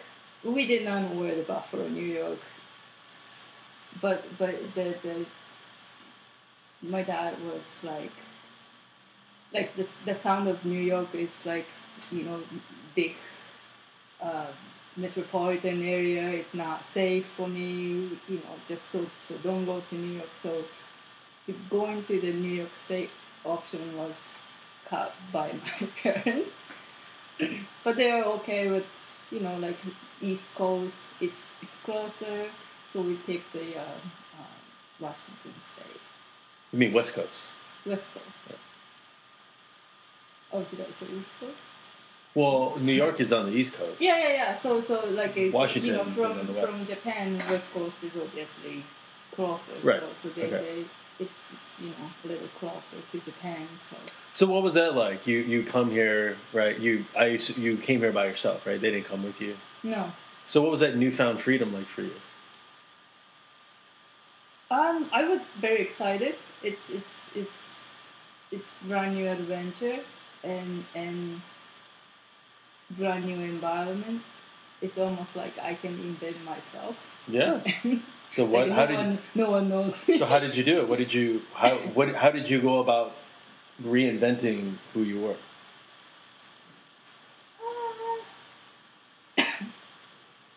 [0.44, 2.40] We did not know where the Buffalo, New York.
[4.02, 5.26] But but the the
[6.82, 8.12] my dad was like
[9.56, 11.68] like the the sound of New York is like
[12.12, 12.40] you know
[12.96, 13.16] big
[14.22, 14.52] uh,
[14.96, 16.30] metropolitan area.
[16.30, 17.70] It's not safe for me.
[18.28, 20.34] You know, just so so don't go to New York.
[20.34, 20.64] So
[21.46, 23.12] to going to the New York State
[23.46, 24.34] option was
[24.86, 25.48] cut by
[25.82, 26.54] my parents.
[27.84, 28.88] but they are okay with
[29.32, 29.78] you know like
[30.22, 31.02] East Coast.
[31.22, 32.38] It's it's closer,
[32.92, 33.98] so we picked the uh,
[34.40, 34.58] uh,
[35.00, 36.02] Washington State.
[36.72, 37.50] you mean West Coast?
[37.86, 38.60] West Coast.
[40.52, 41.54] Oh, did I say East Coast?
[42.34, 44.00] Well, New York is on the East Coast.
[44.00, 44.54] Yeah, yeah, yeah.
[44.54, 46.86] So, so like a, Washington you know, is from on the from.
[46.86, 48.84] Japan, West Coast is obviously
[49.36, 49.72] closer.
[49.82, 50.02] Right.
[50.02, 50.58] So, so they Okay.
[50.58, 50.86] say
[51.20, 53.68] it's it's you know a little closer to Japan.
[53.78, 53.96] So
[54.34, 55.26] So what was that like?
[55.28, 56.78] You you come here, right?
[56.78, 58.80] You I you came here by yourself, right?
[58.80, 59.56] They didn't come with you.
[59.84, 60.12] no,
[60.46, 62.16] So what was that newfound freedom like for you?
[64.72, 66.36] um, I was very excited.
[66.64, 67.70] It's it's it's
[68.52, 70.00] it's brand new adventure
[70.46, 71.42] and and
[72.92, 74.22] brand new environment.
[74.82, 76.96] It's almost like I can invent myself.
[77.28, 77.60] Yeah.
[78.32, 78.68] So what?
[78.68, 78.98] Like, how no did?
[78.98, 80.90] one, You, no one knows so how did you do it?
[80.90, 81.44] What did you?
[81.54, 82.14] How what?
[82.16, 83.14] How did you go about
[83.82, 85.36] reinventing who you were?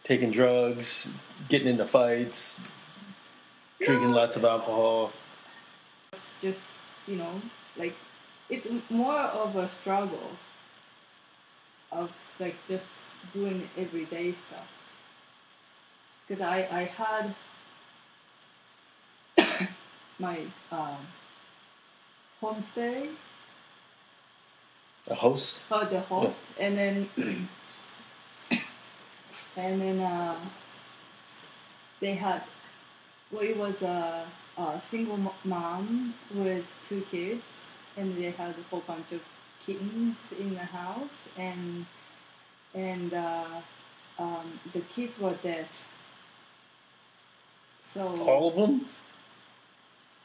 [0.03, 1.13] Taking drugs,
[1.49, 2.61] getting into fights,
[3.81, 5.13] drinking lots of alcohol.
[6.43, 6.73] Just
[7.07, 7.41] you know
[7.77, 7.95] like
[8.49, 10.31] it's more of a struggle
[11.93, 12.89] of like just
[13.33, 14.69] doing everyday stuff.
[16.27, 17.35] Because I I had
[20.19, 20.41] my
[20.73, 21.07] um,
[22.43, 23.11] homestay.
[25.11, 25.65] A host.
[25.71, 26.41] oh the host.
[26.59, 27.09] And then
[29.57, 30.37] and then uh,
[32.01, 32.43] they had
[33.31, 34.25] well it was a,
[34.57, 37.68] a single mom with two kids
[37.99, 39.21] and they had a whole bunch of
[39.67, 41.87] kittens in the house and
[42.75, 43.61] and uh,
[44.19, 45.67] um, the kids were dead
[47.81, 48.87] so All of them.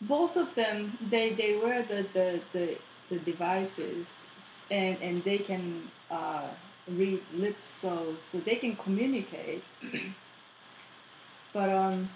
[0.01, 2.78] both of them they they wear the the, the,
[3.09, 4.21] the devices
[4.71, 6.47] and and they can uh,
[6.88, 9.63] read lips so so they can communicate
[11.53, 12.09] but um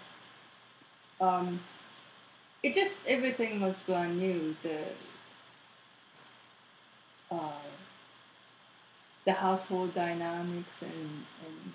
[1.22, 1.60] um
[2.64, 4.80] it just everything was brand new the
[7.32, 7.51] uh
[9.25, 11.73] the household dynamics and and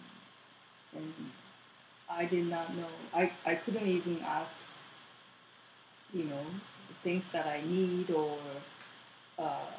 [0.97, 1.15] and
[2.09, 2.89] I did not know.
[3.15, 4.59] I, I couldn't even ask,
[6.13, 6.45] you know,
[7.03, 8.39] things that I need or
[9.39, 9.71] uh,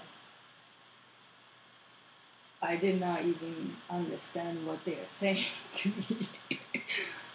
[2.61, 5.45] I did not even understand what they are saying
[5.76, 6.30] to me.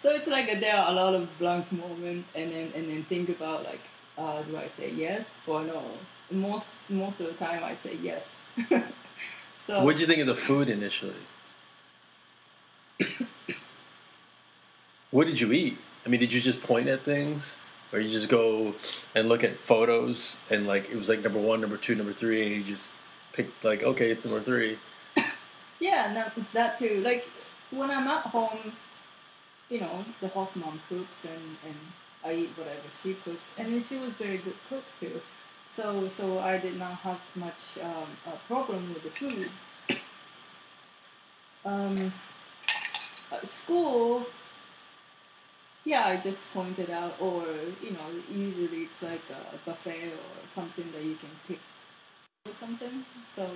[0.01, 3.29] so it's like there are a lot of blank moments, and then and then think
[3.29, 3.83] about like,
[4.17, 5.83] uh, do I say yes or no?
[6.31, 8.45] Most most of the time I say yes.
[9.67, 11.15] so what did you think of the food initially?
[15.11, 15.79] what did you eat?
[16.05, 17.59] I mean, did you just point at things,
[17.93, 18.75] or you just go
[19.15, 22.47] and look at photos and like it was like number one, number two, number three,
[22.47, 22.95] and you just
[23.33, 24.79] picked like okay, it's number three.
[25.81, 27.01] Yeah, that, that too.
[27.05, 27.29] Like
[27.71, 28.73] when I'm at home,
[29.71, 31.77] you know, the host mom cooks and, and
[32.25, 35.21] I eat whatever she cooks, and she was very good cook too.
[35.79, 38.11] So so I did not have much um,
[38.49, 39.49] problem with the food.
[41.65, 42.13] Um,
[43.45, 44.27] school,
[45.85, 47.45] yeah, I just pointed out, or
[47.81, 51.61] you know, usually it's like a buffet or something that you can pick
[52.45, 53.05] or something.
[53.33, 53.49] So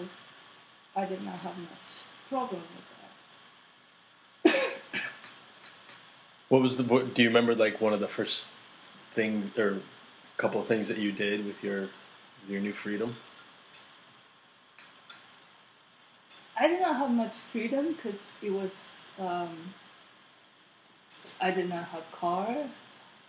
[0.94, 1.84] I did not have much
[2.28, 2.62] problem
[4.44, 4.70] with that.
[6.50, 6.84] What was the?
[6.84, 8.50] Do you remember like one of the first
[9.10, 9.80] things or
[10.36, 11.88] couple of things that you did with your
[12.42, 13.14] with your new freedom?
[16.58, 18.96] I did not have much freedom because it was.
[19.18, 19.74] Um,
[21.40, 22.56] I did not have car.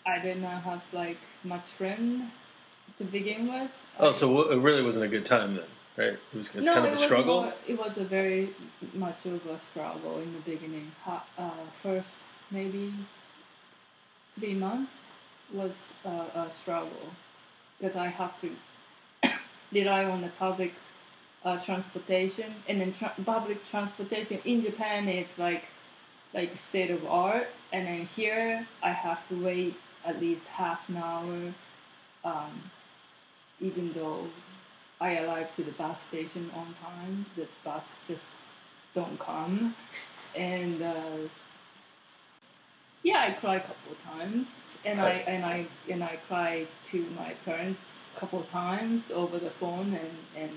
[0.06, 2.30] I did not have like much friend
[2.98, 3.72] to begin with.
[4.00, 5.66] Oh, so it really wasn't a good time then,
[5.98, 6.14] right?
[6.14, 7.44] It was it's no, kind of a struggle.
[7.44, 8.50] more- it was a very
[8.94, 10.92] much of a struggle in the beginning.
[11.04, 11.52] Ha- Uh,
[11.82, 12.16] first,
[12.52, 12.94] maybe
[14.34, 14.98] three months
[15.52, 17.14] was uh, a struggle
[17.80, 18.50] because I have to
[19.74, 20.74] rely on the public
[21.44, 25.66] uh, transportation, and then tra- public transportation in Japan is like
[26.34, 30.98] like state of art, and then here I have to wait at least half an
[30.98, 31.54] hour.
[32.26, 32.72] Um,
[33.60, 34.28] even though
[35.00, 38.30] I arrive to the bus station on time, the bus just
[38.96, 39.76] don't come,
[40.36, 41.18] and uh,
[43.04, 47.06] yeah, I cried a couple of times, and I and I and I cried to
[47.18, 50.52] my parents a couple of times over the phone, and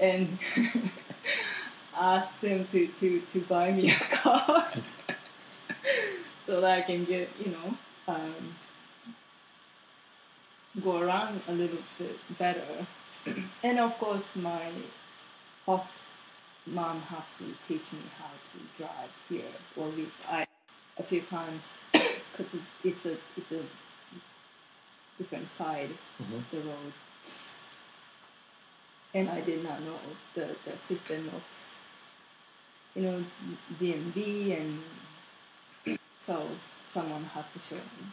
[0.00, 0.38] and and
[1.96, 4.70] asked them to, to, to buy me a car
[6.42, 7.76] so that I can get you know
[8.08, 8.54] um,
[10.82, 12.86] go around a little bit better.
[13.62, 14.70] and of course, my
[15.64, 15.88] host
[16.66, 20.46] mom have to teach me how to drive here, or we I
[20.98, 21.62] a few times
[21.92, 23.62] because it's a it's a
[25.18, 25.90] different side
[26.20, 26.36] Mhm.
[26.38, 26.92] of the road,
[29.14, 29.98] and I did not know
[30.34, 31.42] the the system of
[32.94, 33.24] you know
[33.78, 34.82] DMV and
[36.18, 36.48] so
[36.86, 38.06] someone had to show me.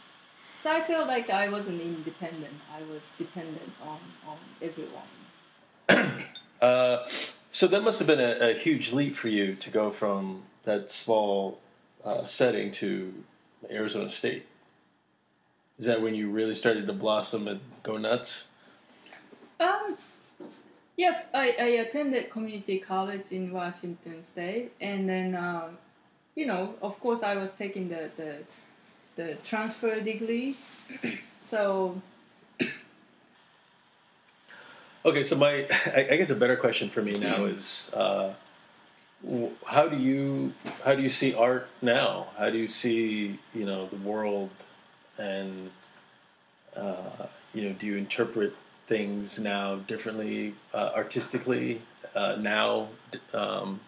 [0.59, 2.53] So I felt like I wasn't independent.
[2.77, 5.11] I was dependent on, on everyone.
[6.61, 7.07] Uh,
[7.51, 10.89] so that must have been a, a huge leap for you to go from that
[10.89, 11.57] small
[12.05, 13.13] uh, setting to
[13.69, 14.45] Arizona State.
[15.77, 18.47] Is that when you really started to blossom and go nuts?
[19.59, 19.97] Um,
[20.97, 25.69] yeah, I, I attended community college in Washington State, and then uh,
[26.35, 28.37] you know, of course, I was taking the the,
[29.15, 30.55] the transfer degree.
[31.39, 32.01] so
[35.05, 38.33] Okay, so my I, I guess a better question for me now is uh,
[39.65, 40.53] how do you
[40.85, 42.27] how do you see art now?
[42.37, 44.51] How do you see you know the world
[45.17, 45.71] and
[46.75, 48.55] uh, you know do you interpret
[48.87, 51.81] things now differently uh, artistically
[52.15, 52.87] uh, now
[53.33, 53.81] um,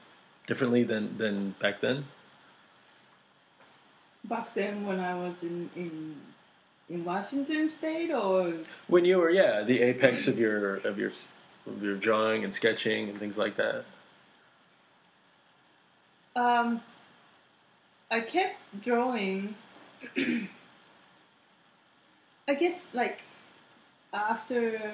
[0.48, 2.06] differently than than back then?
[4.24, 6.16] back then, when I was in in
[6.90, 8.54] in Washington State, or
[8.88, 11.12] When you were yeah the apex of your of your
[11.68, 13.86] of your drawing and sketching and things like that.
[16.36, 16.82] Um,
[18.10, 19.56] I kept drawing.
[22.48, 23.22] I guess like
[24.14, 24.94] after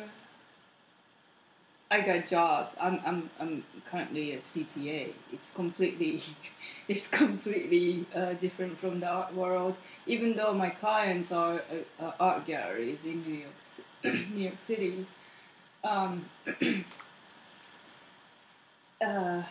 [1.90, 5.14] I got a job, I'm I'm I'm currently a CPA.
[5.32, 6.22] It's completely
[6.88, 9.76] it's completely uh, different from the art world.
[10.06, 11.62] Even though my clients are
[12.00, 13.56] uh, art galleries in New York
[14.34, 15.06] New York City.
[15.84, 16.26] Um,
[19.02, 19.44] uh,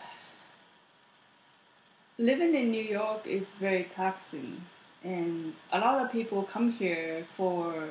[2.17, 4.61] living in New York is very taxing,
[5.03, 7.87] and a lot of people come here for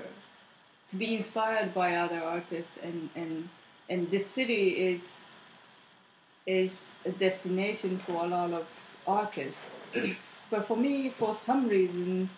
[0.88, 3.48] to be inspired by other artists, and and
[3.88, 5.32] and this city is
[6.46, 8.66] is a destination for a lot of
[9.06, 9.76] artists.
[10.50, 12.30] but for me, for some reason,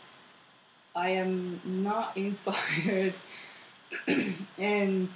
[0.94, 3.14] I am not inspired,
[4.58, 5.08] and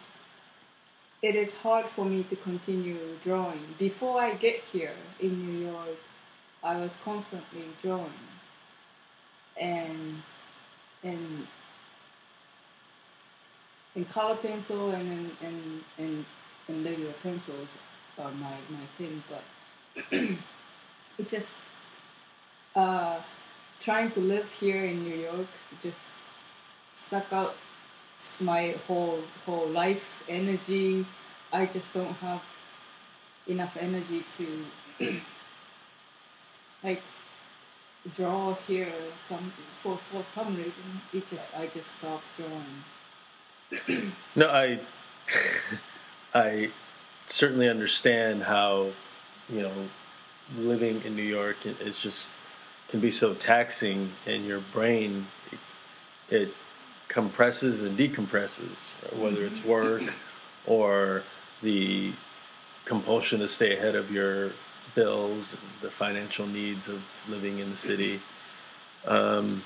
[1.23, 3.75] it is hard for me to continue drawing.
[3.79, 5.99] Before I get here in New York,
[6.63, 8.13] I was constantly drawing,
[9.57, 10.23] and
[11.03, 11.47] and
[13.95, 16.25] in color pencil and in and, and,
[16.69, 17.69] and regular pencils
[18.19, 19.43] are my, my thing, but
[21.19, 21.55] it just
[22.75, 23.19] uh,
[23.81, 25.47] trying to live here in New York
[25.83, 26.09] just
[26.97, 27.55] suck out
[28.41, 31.05] my whole whole life energy.
[31.53, 32.43] I just don't have
[33.47, 35.21] enough energy to
[36.83, 37.03] like
[38.17, 38.93] draw here
[39.27, 39.53] some
[39.83, 44.13] for for some reason it just I just stopped drawing.
[44.35, 44.81] No, I
[46.35, 46.71] I
[47.27, 48.91] certainly understand how
[49.49, 49.89] you know
[50.57, 52.31] living in New York is just
[52.93, 55.27] can be so taxing, and your brain.
[55.51, 55.59] It,
[56.35, 56.55] it
[57.09, 59.69] compresses and decompresses, whether it's mm-hmm.
[59.69, 60.15] work
[60.67, 61.23] or
[61.63, 62.13] the
[62.85, 64.53] compulsion to stay ahead of your
[64.95, 68.21] bills, the financial needs of living in the city.
[69.07, 69.65] Um,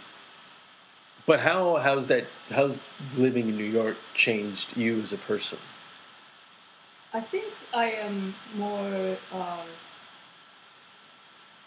[1.27, 2.81] but how how's that how's
[3.17, 5.59] living in New York changed you as a person?
[7.13, 9.65] I think I am more uh,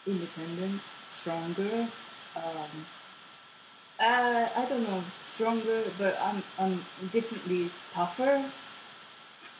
[0.08, 0.82] independent,
[1.12, 1.88] stronger.
[2.36, 2.86] Um,
[4.00, 8.46] uh, I don't know, stronger, but I'm I'm definitely tougher.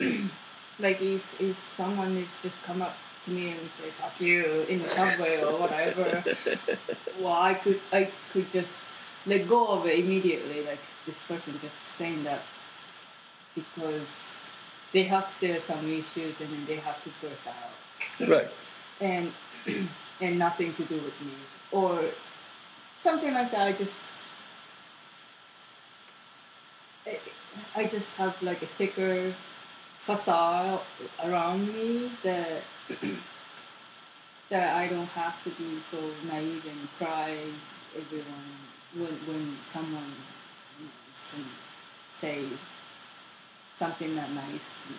[0.78, 4.82] like if if someone is just come up to me and say "fuck you" in
[4.82, 6.24] the subway or whatever,
[7.20, 8.88] well, I could I could just
[9.26, 10.64] let go of it immediately.
[10.64, 12.42] Like this person just saying that
[13.54, 14.36] because
[14.92, 18.48] they have still some issues and then they have to burst out Right.
[19.00, 19.32] and
[20.20, 21.32] and nothing to do with me
[21.72, 22.00] or
[23.00, 23.66] something like that.
[23.68, 24.04] I just
[27.06, 27.18] I,
[27.76, 29.32] I just have like a thicker
[30.00, 30.80] facade
[31.22, 32.62] around me that
[34.50, 37.36] that I don't have to be so naive and cry
[37.96, 38.50] everyone
[38.94, 40.12] when when someone
[40.78, 41.44] you know, some,
[42.12, 42.44] say
[43.78, 44.96] something not nice to me.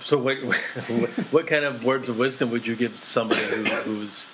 [0.00, 0.36] So what
[1.32, 4.30] what kind of words of wisdom would you give somebody who, who's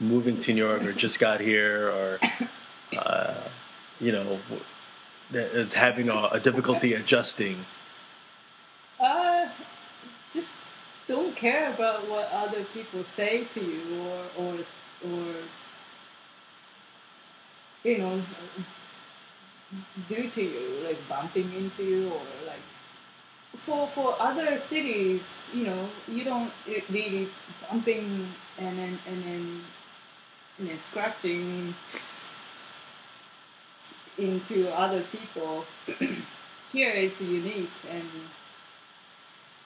[0.00, 2.20] moving to New York or just got here or
[2.98, 3.34] uh,
[4.00, 4.38] you know
[5.30, 7.64] that is having a, a difficulty adjusting?
[8.98, 9.48] Uh,
[11.12, 14.54] don't care about what other people say to you or or
[15.10, 15.26] or
[17.84, 18.14] you know
[20.08, 22.64] do to you like bumping into you or like
[23.66, 27.28] for for other cities you know you don't re- really
[27.68, 28.06] bumping
[28.58, 29.44] and then and then
[30.58, 31.74] and then scratching
[34.18, 35.64] into other people.
[36.72, 38.08] Here is unique and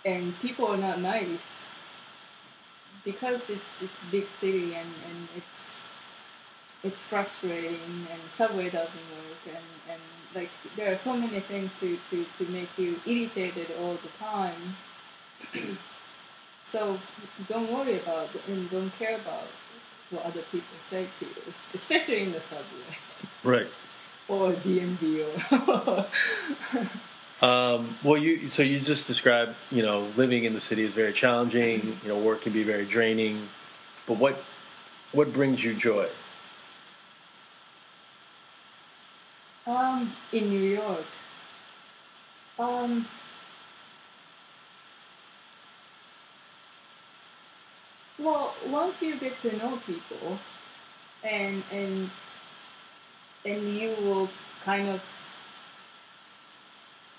[0.07, 1.57] and people are not nice.
[3.05, 5.71] Because it's it's a big city and, and it's
[6.83, 10.01] it's frustrating and subway doesn't work and, and
[10.35, 14.77] like there are so many things to, to, to make you irritated all the time.
[16.73, 16.99] So
[17.49, 19.47] don't worry about and don't care about
[20.11, 22.93] what other people say to you especially in the subway.
[23.45, 23.69] Right.
[24.29, 25.25] or DMV
[25.69, 26.07] or
[27.43, 31.13] Um, well, you so you just described you know living in the city is very
[31.13, 31.99] challenging.
[32.03, 33.49] You know, work can be very draining.
[34.07, 34.43] But what
[35.13, 36.09] what brings you joy?
[39.67, 41.05] Um, in New York.
[42.59, 43.07] Um,
[48.19, 50.39] well, once you get to know people,
[51.23, 52.09] and and
[53.45, 54.31] and you will
[54.65, 55.03] kind of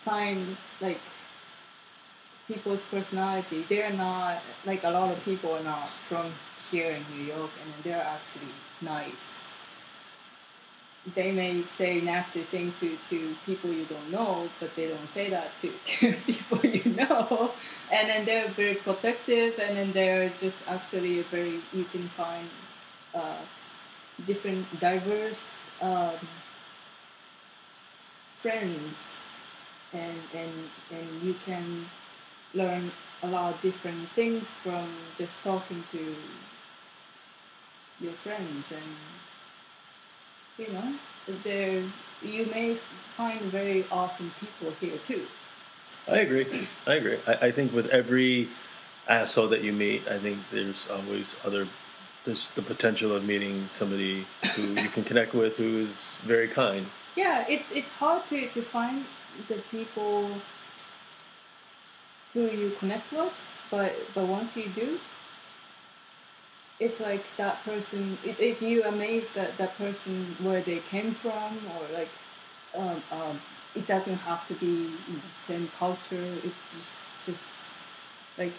[0.10, 1.00] find like
[2.48, 3.66] people's personality.
[3.68, 6.32] They're not like a lot of people are not from
[6.72, 9.48] here in New York, and they're actually nice
[11.16, 15.30] they may say nasty thing to, to people you don't know, but they don't say
[15.30, 17.52] that to, to people you know.
[17.92, 22.48] And then they're very protective, and then they're just actually a very, you can find
[23.16, 23.38] uh,
[24.26, 25.42] different, diverse
[25.82, 26.16] um,
[28.42, 29.16] friends,
[29.94, 30.52] and, and,
[30.92, 31.86] and you can
[32.54, 32.92] learn
[33.24, 36.16] a lot of different things from just talking to
[38.00, 38.82] your friends and
[40.58, 40.94] you know,
[41.44, 41.84] there
[42.24, 42.76] you may
[43.16, 45.26] find very awesome people here too.
[46.08, 46.68] I agree.
[46.88, 47.18] I agree.
[47.28, 48.50] I, I think with every
[49.08, 50.08] asshole that you meet.
[50.08, 51.68] I think there's always other.
[52.26, 54.26] There's the potential of meeting somebody
[54.56, 56.88] who you can connect with, who is very kind.
[57.16, 59.06] yeah it's it's hard to, to find
[59.48, 60.30] the people
[62.34, 63.34] who you connect with
[63.72, 65.00] but but once you do
[66.80, 71.58] it's like that person if, if you amaze that that person where they came from
[71.76, 72.10] or like
[72.76, 73.42] um, um,
[73.76, 76.28] it doesn't have to be you know, same culture.
[76.44, 77.46] It's just just
[78.38, 78.54] like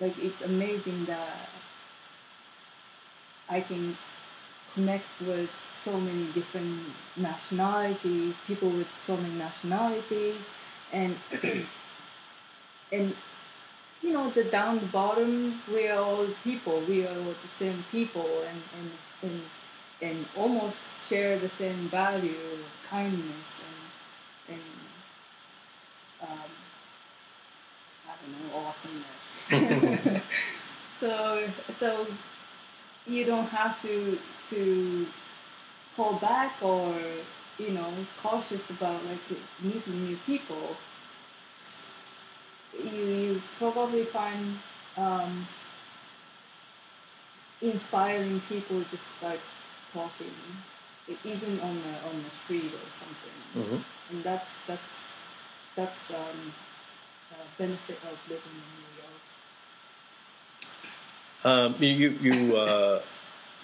[0.00, 1.48] like it's amazing that
[3.48, 3.96] I can
[4.74, 6.80] connect with so many different
[7.16, 10.48] nationalities, people with so many nationalities,
[10.92, 11.16] and
[12.92, 13.14] and
[14.02, 17.84] you know the down the bottom we are all people, we are all the same
[17.92, 18.90] people, and and
[19.22, 19.42] and,
[20.02, 22.58] and almost share the same value,
[22.88, 24.62] kindness, and and
[26.22, 26.50] um,
[28.08, 30.22] I don't know awesomeness.
[31.00, 32.06] so so
[33.06, 34.18] you don't have to
[34.50, 35.06] to
[35.98, 36.94] pull back or
[37.58, 37.92] you know
[38.22, 39.24] cautious about like
[39.60, 40.76] meeting new people
[42.72, 44.58] you you probably find
[44.96, 45.46] um,
[47.60, 49.40] inspiring people just like
[49.92, 50.34] talking
[51.24, 53.82] even on the on the street or something Mm-hmm.
[54.10, 55.00] and that's that's
[55.74, 56.40] that's um,
[57.32, 59.22] a benefit of living in New York
[61.44, 63.00] Um, you you, you uh,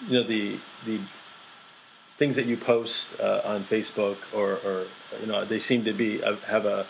[0.07, 0.99] you know the the
[2.17, 4.85] things that you post uh, on Facebook or, or
[5.19, 6.85] you know they seem to be uh, have a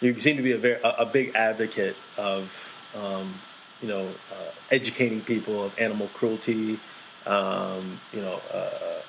[0.00, 3.34] you seem to be a very a, big advocate of um,
[3.80, 6.78] you know uh, educating people of animal cruelty
[7.26, 9.00] um, you know uh,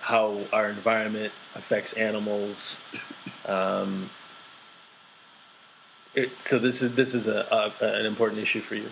[0.00, 2.80] how our environment affects animals.
[3.46, 4.10] Um,
[6.14, 8.88] it, so this is this is a, a an important issue for you.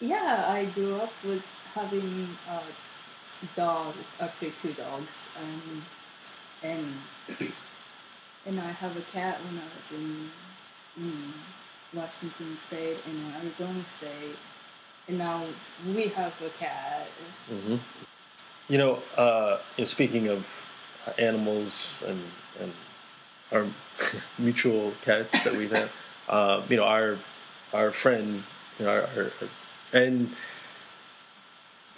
[0.00, 1.44] Yeah, I grew up with
[1.74, 2.60] having a
[3.56, 5.82] dog, actually two dogs, and
[6.62, 6.94] and
[8.46, 10.30] and I have a cat when I was in,
[10.96, 11.32] in
[11.92, 14.36] Washington State and Arizona State,
[15.08, 15.42] and now
[15.86, 17.08] we have a cat.
[17.48, 17.76] hmm
[18.68, 20.46] You know, uh, speaking of
[21.18, 22.22] animals and
[22.60, 22.72] and
[23.52, 23.66] our
[24.38, 25.72] mutual cats that we've
[26.28, 27.18] uh, you know, our
[27.72, 28.44] our friend,
[28.78, 29.32] you know, our, our
[29.92, 30.34] and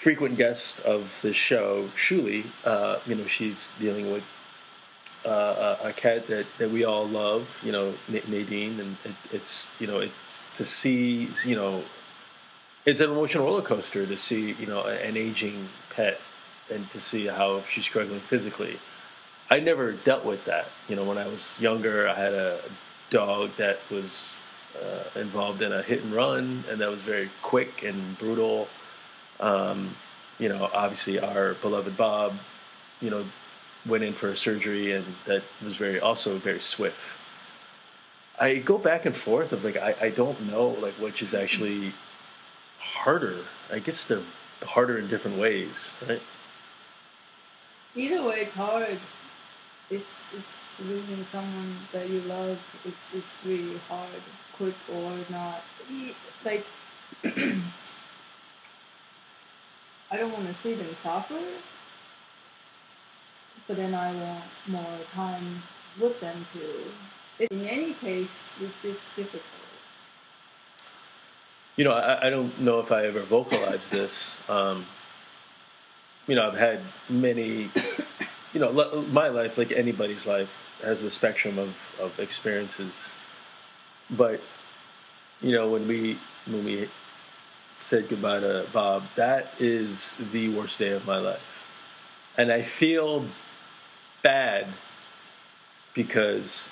[0.03, 4.25] frequent guest of the show, Shuli, uh, you know, she's dealing with
[5.25, 9.77] uh, a, a cat that, that we all love, you know, Nadine, and it, it's
[9.79, 11.85] you know, it's to see, you know,
[12.85, 16.19] it's an emotional roller coaster to see, you know, an aging pet
[16.69, 18.81] and to see how she's struggling physically.
[19.51, 20.67] I never dealt with that.
[20.89, 22.59] You know, when I was younger, I had a
[23.11, 24.37] dog that was
[24.83, 28.67] uh, involved in a hit and run, and that was very quick and brutal.
[29.43, 29.95] Um,
[30.39, 32.35] you know, obviously, our beloved Bob,
[33.01, 33.25] you know,
[33.85, 37.19] went in for a surgery, and that was very also very swift.
[38.41, 41.93] I go back and forth of like I, I don't know like which is actually
[42.79, 43.39] harder.
[43.71, 44.23] I guess they're
[44.63, 46.23] harder in different ways, right?
[47.95, 48.99] Either way, it's hard.
[49.91, 52.59] It's it's losing someone that you love.
[52.85, 54.23] It's it's really hard,
[54.57, 55.63] quick or not.
[56.45, 56.65] Like
[60.13, 61.41] I don't want to see them suffer,
[63.67, 65.63] but then I want more time
[65.99, 67.47] with them too.
[67.51, 68.29] In any case,
[68.61, 69.43] it's it's difficult.
[71.77, 74.39] You know, I, I don't know if I ever vocalized this.
[74.51, 74.85] Um,
[76.27, 77.71] you know, I've had many,
[78.53, 78.71] you know,
[79.11, 83.15] my life, like anybody's life, has a spectrum of, of experiences.
[84.11, 84.43] But,
[85.41, 86.91] you know, when we when we
[87.83, 91.67] said goodbye to Bob, that is the worst day of my life.
[92.39, 93.27] And I feel
[94.23, 94.69] bad
[95.93, 96.71] because,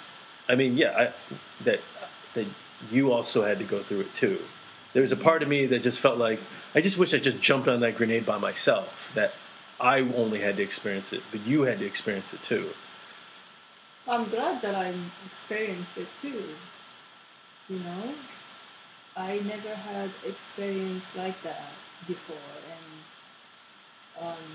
[0.48, 1.34] I mean, yeah, I,
[1.64, 1.80] that
[2.34, 2.46] that
[2.90, 4.38] you also had to go through it too.
[4.92, 6.40] There was a part of me that just felt like
[6.74, 9.12] I just wish I just jumped on that grenade by myself.
[9.14, 9.34] That
[9.80, 12.70] I only had to experience it, but you had to experience it too.
[14.06, 14.94] I'm glad that I
[15.26, 16.44] experienced it too.
[17.68, 18.14] You know,
[19.20, 21.72] I never had experience like that
[22.06, 24.46] before, and um,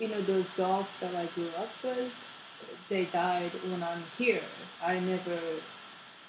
[0.00, 2.12] you know those dogs that I grew up with,
[2.88, 4.42] they died when I'm here.
[4.82, 5.38] I never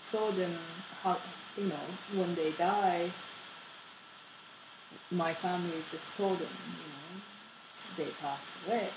[0.03, 0.55] saw them.
[1.01, 1.17] How
[1.57, 3.09] you know when they die?
[5.09, 7.21] My family just told them, you know,
[7.97, 8.89] they passed away.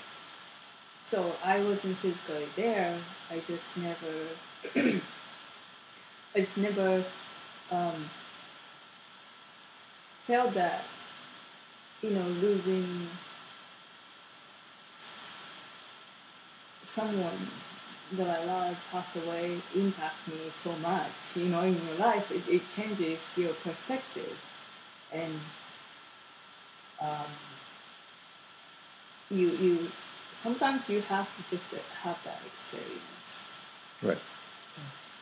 [1.05, 2.95] So I wasn't physically there.
[3.31, 4.13] I just never
[6.35, 7.03] I just never
[7.71, 8.09] um,
[10.27, 10.83] felt that
[12.01, 13.09] you know losing
[16.85, 17.47] someone
[18.13, 21.35] that I love pass away impact me so much.
[21.35, 24.37] You know, in your life, it, it changes your perspective,
[25.11, 25.39] and
[27.01, 27.29] um,
[29.29, 29.91] you you
[30.33, 31.67] sometimes you have to just
[32.03, 33.01] have that experience.
[34.01, 34.38] Right.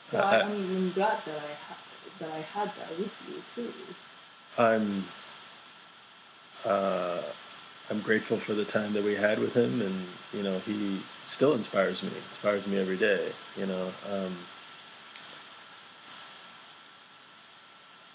[0.10, 1.78] So I- I'm, I'm glad that I ha-
[2.20, 3.74] that I had that with you too.
[4.58, 5.06] I'm
[6.66, 7.22] uh,
[7.90, 11.54] I'm grateful for the time that we had with him, and you know he still
[11.54, 12.12] inspires me.
[12.30, 13.32] Inspires me every day.
[13.56, 13.92] You know.
[14.12, 14.38] Um,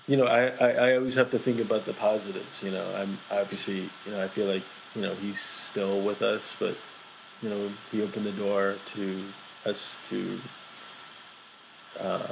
[0.08, 2.62] you know, I, I, I always have to think about the positives.
[2.62, 4.64] You know, I'm obviously, you know, I feel like,
[4.94, 6.76] you know, he's still with us, but,
[7.40, 9.24] you know, he opened the door to
[9.64, 10.40] us to,
[12.00, 12.26] uh,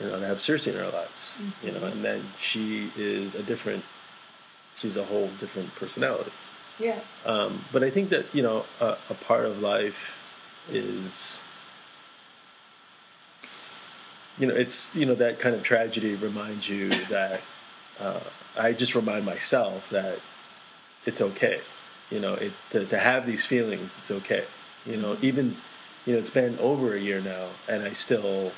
[0.00, 3.42] you know, to have Cersei in our lives, you know, and then she is a
[3.42, 3.84] different,
[4.76, 6.32] she's a whole different personality.
[6.78, 6.98] Yeah.
[7.24, 10.18] Um, but I think that you know a, a part of life
[10.68, 11.42] is
[14.38, 17.40] you know it's you know that kind of tragedy reminds you that
[18.00, 18.20] uh,
[18.58, 20.18] I just remind myself that
[21.06, 21.60] it's okay.
[22.10, 24.44] You know, it to, to have these feelings, it's okay.
[24.84, 25.56] You know, even
[26.06, 28.52] you know it's been over a year now, and I still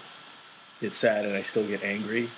[0.80, 2.30] get sad and I still get angry.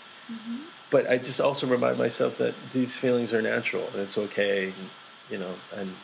[0.91, 4.67] But I just also remind myself that these feelings are natural and it's okay.
[4.67, 4.91] And,
[5.31, 5.95] you know, and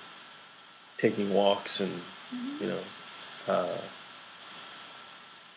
[0.99, 2.01] taking walks and
[2.61, 2.81] you know,
[3.49, 3.79] uh,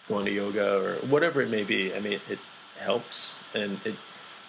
[0.08, 1.94] going to yoga or whatever it may be.
[1.94, 2.40] I mean, it
[2.78, 3.96] helps, and it,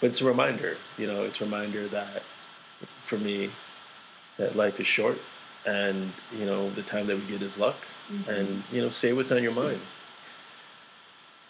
[0.01, 0.77] but it's a reminder.
[0.97, 2.23] You know, it's a reminder that
[3.03, 3.51] for me,
[4.37, 5.19] that life is short,
[5.69, 7.77] and you know, the time that we get is luck,
[8.27, 9.81] and you know, say what's on your mind.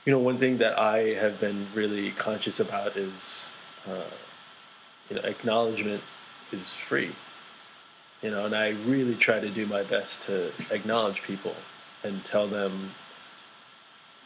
[0.05, 3.49] You know, one thing that I have been really conscious about is,
[3.87, 4.11] uh,
[5.09, 6.03] you know, acknowledgement
[6.51, 7.13] is free.
[8.23, 11.55] You know and i really try to do my best to acknowledge people
[12.03, 12.91] and tell them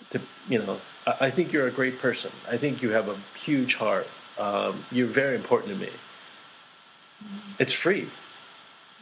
[0.09, 0.19] to
[0.49, 2.33] you know i, I think you're a great person.
[2.51, 4.09] I think you have a huge heart.
[4.39, 5.93] Um, you're very important to me.
[7.59, 8.09] It's free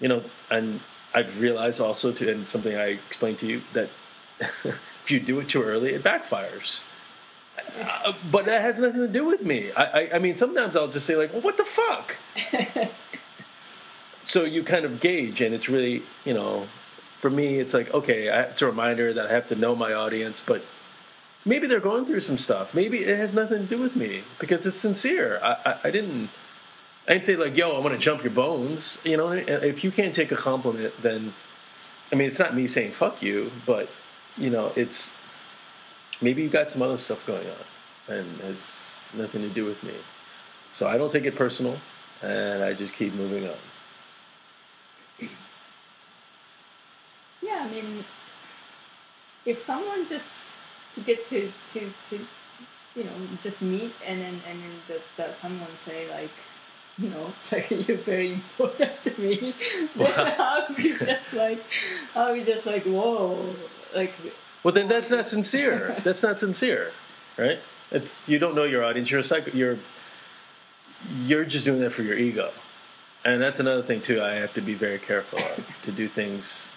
[0.01, 0.81] you know and
[1.15, 3.89] i've realized also to and something i explained to you that
[4.41, 6.83] if you do it too early it backfires.
[7.79, 9.71] Uh, but that has nothing to do with me.
[9.73, 12.17] I, I i mean sometimes i'll just say like well what the fuck?
[14.25, 16.69] So you kind of gauge and it's really you know
[17.19, 19.93] for me it's like okay I, it's a reminder that i have to know my
[19.93, 20.63] audience but
[21.45, 22.75] maybe they're going through some stuff.
[22.75, 25.41] Maybe it has nothing to do with me because it's sincere.
[25.43, 26.31] I, I, I didn't
[27.09, 29.33] i didn't say like yo i want to jump your bones you know?
[29.33, 31.35] If you can't take a compliment then
[32.13, 33.89] i mean it's not me saying fuck you but
[34.37, 35.17] you know it's
[36.21, 39.95] maybe you've got some other stuff going on and has nothing to do with me.
[40.73, 41.79] So i don't take it personal
[42.23, 43.57] and i just keep moving on.
[47.43, 48.05] Yeah, I mean,
[49.47, 50.39] if someone just
[50.95, 52.27] to get to to to
[52.95, 56.31] you know just meet and then and then that, that someone say like
[57.01, 59.55] you know like you're very important to me,
[59.99, 61.63] I'll be just like
[62.15, 63.55] I'll be just like whoa
[63.95, 64.13] like
[64.63, 65.97] Well, then that's not sincere.
[66.05, 66.93] that's not sincere,
[67.37, 67.59] right?
[67.91, 69.11] It's you don't know your audience.
[69.11, 69.51] You're a psycho.
[69.53, 69.79] You're
[71.25, 72.51] you're just doing that for your ego,
[73.25, 74.21] and that's another thing too.
[74.23, 76.69] I have to be very careful of to do things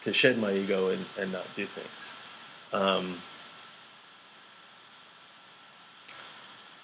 [0.00, 2.16] to shed my ego and, and not do things.
[2.72, 3.20] Um,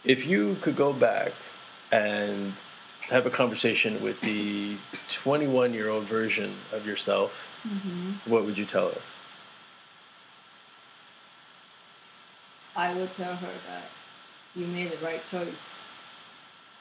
[0.05, 1.33] if you could go back
[1.91, 2.53] and
[3.01, 4.77] have a conversation with the
[5.09, 8.31] 21 year old version of yourself, mm-hmm.
[8.31, 9.01] what would you tell her?
[12.77, 13.91] I would tell her that
[14.55, 15.75] you made the right choice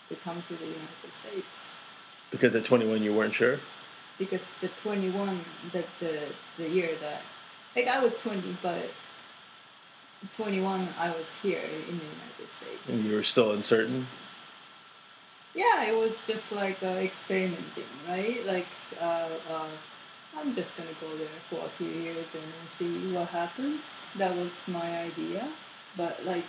[0.09, 1.47] to come to the United States.
[2.29, 3.59] Because at 21 you weren't sure?
[4.17, 5.39] because the 21
[5.71, 6.19] the, the
[6.57, 7.21] the year that
[7.75, 8.89] like i was 20 but
[10.35, 14.07] 21 i was here in the united states And you were still uncertain?
[15.57, 18.45] Yeah it was just like uh, experimenting right?
[18.45, 18.67] Like
[19.01, 19.73] uh, uh,
[20.37, 23.91] i'm just gonna go there for a few years and see what happens.
[24.17, 25.47] That was my idea.
[25.97, 26.45] But like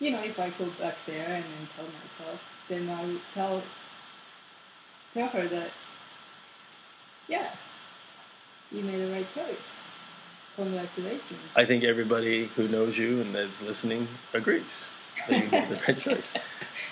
[0.00, 3.62] you know if i go back there and then tell myself then i would tell
[5.14, 5.70] tell her that
[7.28, 7.50] yeah
[8.72, 9.68] you made the right choice.
[10.56, 11.40] Congratulations.
[11.54, 14.88] I think everybody who knows you and that's listening agrees
[15.28, 16.36] you made the right choice.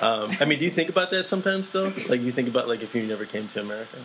[0.01, 1.93] Um, I mean, do you think about that sometimes, though?
[2.09, 3.99] Like, you think about, like, if you never came to America?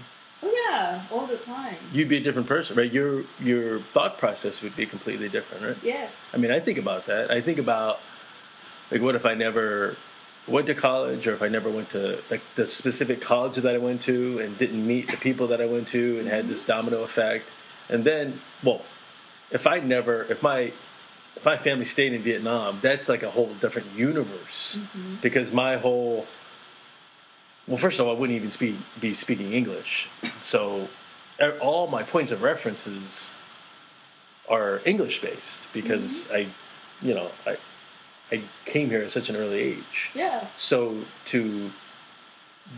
[0.44, 1.76] Oh yeah, all the time.
[1.92, 2.92] you'd be a different person, right?
[2.92, 5.78] Your your thought process would be completely different, right?
[5.82, 6.14] Yes.
[6.34, 7.32] I mean, I think about that.
[7.32, 8.00] I think about
[8.92, 9.96] like, what if I never
[10.48, 13.78] went to college, or if I never went to like the specific college that I
[13.78, 17.02] went to, and didn't meet the people that I went to, and had this domino
[17.04, 17.50] effect.
[17.90, 18.82] And then, well,
[19.52, 20.74] if I never, if my
[21.44, 25.16] my family stayed in Vietnam, that's like a whole different universe mm-hmm.
[25.22, 26.26] because my whole
[27.68, 30.08] well, first of all, I wouldn't even speak be speaking English,
[30.42, 30.88] so
[31.60, 33.34] all my points of references
[34.48, 36.36] are English based because mm-hmm.
[36.36, 36.48] I,
[37.02, 37.58] you know, I
[38.32, 40.12] I came here at such an early age.
[40.14, 40.48] Yeah.
[40.58, 41.72] So to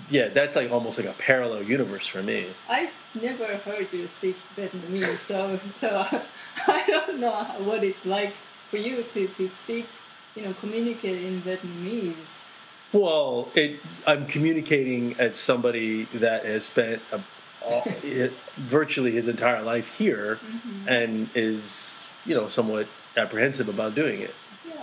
[0.09, 2.47] yeah, that's like almost like a parallel universe for me.
[2.69, 6.05] I've never heard you speak Vietnamese, so so
[6.67, 8.33] I don't know what it's like
[8.69, 9.85] for you to, to speak,
[10.35, 12.13] you know, communicate in Vietnamese.
[12.93, 17.19] Well, it, I'm communicating as somebody that has spent a,
[17.65, 20.87] all, it, virtually his entire life here mm-hmm.
[20.87, 22.87] and is, you know, somewhat
[23.17, 24.33] apprehensive about doing it.
[24.65, 24.73] Yeah.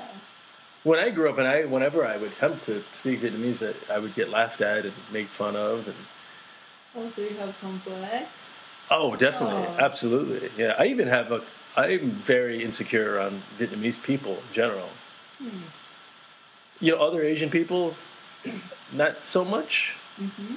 [0.82, 3.98] When I grew up, and I, whenever I would attempt to speak Vietnamese, I, I
[3.98, 5.86] would get laughed at and made fun of.
[5.88, 5.96] And
[6.96, 8.26] oh, Also, you have complex.
[8.90, 9.76] oh, definitely, Oh.
[9.78, 10.74] absolutely, yeah.
[10.78, 11.42] I even have a.
[11.76, 14.88] I'm very insecure around Vietnamese people in general.
[16.80, 17.96] You know, other Asian people,
[18.92, 19.96] not so much.
[20.20, 20.54] Mm-hmm.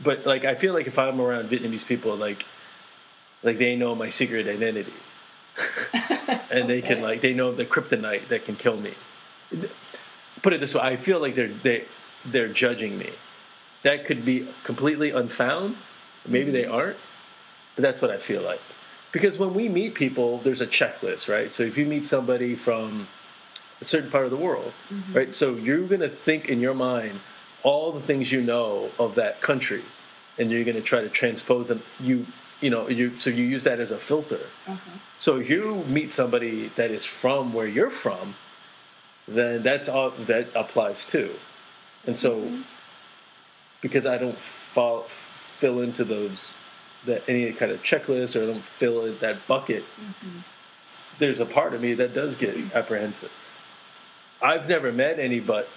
[0.00, 2.44] but like I feel like if I'm around Vietnamese people, like
[3.42, 4.92] like they know my secret identity,
[6.50, 8.94] and they can like they know the kryptonite that can kill me.
[10.42, 11.84] Put it this way: I feel like they're they
[12.24, 13.10] they're judging me.
[13.82, 15.76] That could be completely unfound.
[16.26, 16.96] Maybe they aren't,
[17.74, 18.60] but that's what I feel like.
[19.16, 21.54] Because when we meet people, there's a checklist, right?
[21.54, 23.08] So if you meet somebody from
[23.80, 24.74] a certain part of the world,
[25.14, 25.32] right?
[25.32, 27.20] So you're going to think in your mind
[27.62, 29.84] all the things you know of that country,
[30.36, 31.82] and you're going to try to transpose them.
[31.98, 32.26] You,
[32.60, 34.40] you know, you so you use that as a filter.
[34.66, 34.98] Uh-huh.
[35.18, 38.34] So if you meet somebody that is from where you're from,
[39.26, 41.30] then that's all that applies too.
[42.06, 42.52] And so,
[43.80, 46.52] because I don't fall, fill into those
[47.06, 49.84] that any kind of checklist or don't fill in that bucket,
[51.18, 53.32] there's a part of me that does get apprehensive.
[54.42, 55.68] I've never met any, but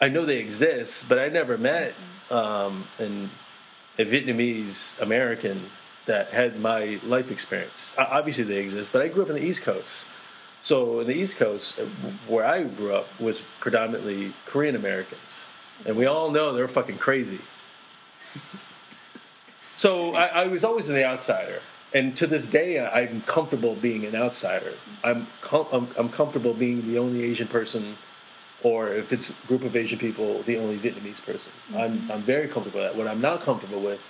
[0.00, 1.94] I know they exist, but I never met
[2.30, 3.30] um, an,
[3.98, 5.66] a Vietnamese American
[6.06, 7.94] that had my life experience.
[7.98, 10.08] Obviously, they exist, but I grew up in the East Coast.
[10.62, 11.84] So, in the East Coast, uh,
[12.26, 15.46] where I grew up, was predominantly Korean Americans.
[15.86, 17.40] And we all know they're fucking crazy.
[19.80, 21.62] So, I, I was always the outsider.
[21.94, 24.74] And to this day, I'm comfortable being an outsider.
[25.02, 27.96] I'm, com- I'm, I'm comfortable being the only Asian person
[28.62, 31.50] or if it's a group of Asian people, the only Vietnamese person.
[31.74, 32.12] I'm, mm-hmm.
[32.12, 32.98] I'm very comfortable with that.
[32.98, 34.02] What I'm not comfortable with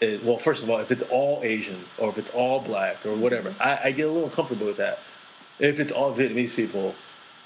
[0.00, 3.14] is, well, first of all, if it's all Asian or if it's all black or
[3.14, 3.62] whatever, mm-hmm.
[3.62, 4.98] I, I get a little uncomfortable with that.
[5.60, 6.96] If it's all Vietnamese people,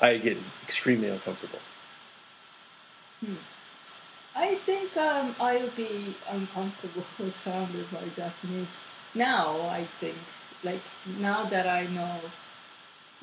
[0.01, 1.59] I get extremely uncomfortable.
[3.23, 3.35] Hmm.
[4.39, 8.78] I think um, I would be uncomfortable surrounded by Japanese.
[9.12, 10.16] Now, I think,
[10.62, 10.80] like,
[11.18, 12.20] now that I know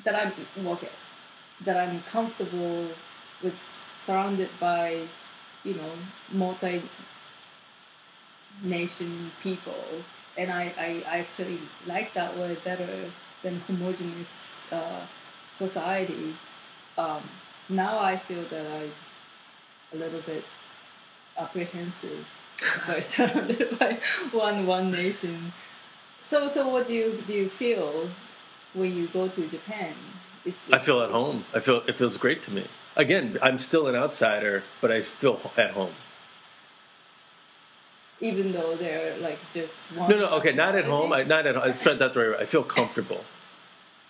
[0.04, 0.90] that I'm, okay,
[1.64, 2.88] that I'm comfortable
[3.42, 3.58] with
[4.02, 5.08] surrounded by,
[5.64, 5.92] you know,
[6.32, 6.82] multi
[8.62, 9.84] nation people,
[10.36, 13.10] and I, I actually like that way better
[13.42, 15.00] than homogeneous uh,
[15.50, 16.36] society.
[16.98, 17.22] Um,
[17.70, 18.90] now I feel that I
[19.94, 20.44] a little bit
[21.38, 22.26] apprehensive
[22.88, 23.98] by surrounded by
[24.32, 25.52] one one nation.
[26.24, 28.08] So so what do you do you feel
[28.74, 29.94] when you go to Japan?
[30.44, 31.44] It's, I feel at home.
[31.54, 32.66] I feel it feels great to me.
[32.96, 35.92] Again, I'm still an outsider, but I feel at home.
[38.20, 40.08] even though they're like just one.
[40.10, 41.12] No, no, okay, not at home.
[41.12, 41.68] I, not at home.
[41.68, 42.40] It's not that right.
[42.40, 43.24] I feel comfortable.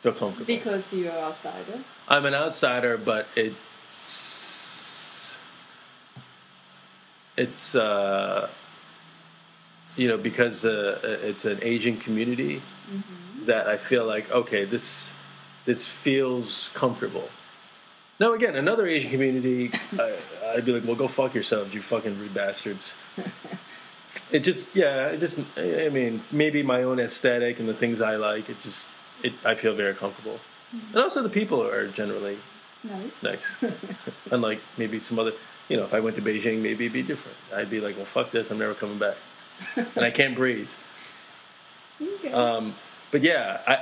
[0.03, 0.47] feel comfortable.
[0.47, 1.81] because you're outsider.
[2.09, 3.57] I'm an outsider, but it's
[7.37, 8.49] it's uh,
[9.97, 12.63] you know because uh, it's an Asian community
[13.45, 15.15] that I feel like okay this
[15.65, 17.29] this feels comfortable.
[18.19, 20.15] Now again, another Asian community, I,
[20.55, 22.95] I'd be like, well, go fuck yourselves, you fucking rude bastards.
[24.31, 28.17] It just yeah, it just I mean maybe my own aesthetic and the things I
[28.17, 28.49] like.
[28.49, 28.91] It just
[29.23, 30.41] it I feel very comfortable,
[30.73, 32.39] and also the people are generally
[32.83, 33.23] Nice.
[33.23, 33.59] nice.
[34.31, 35.33] Unlike maybe some other,
[35.69, 37.37] you know, if I went to Beijing, maybe it'd be different.
[37.55, 39.17] I'd be like, well, fuck this, I'm never coming back,
[39.77, 40.69] and I can't breathe.
[42.01, 42.33] Okay.
[42.33, 42.75] Um,
[43.11, 43.79] but yeah, I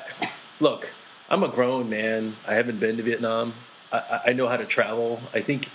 [0.61, 0.91] look,
[1.29, 2.37] I'm a grown man.
[2.47, 3.55] I haven't been to Vietnam.
[3.93, 5.21] I, I- know how to travel.
[5.33, 5.69] I think.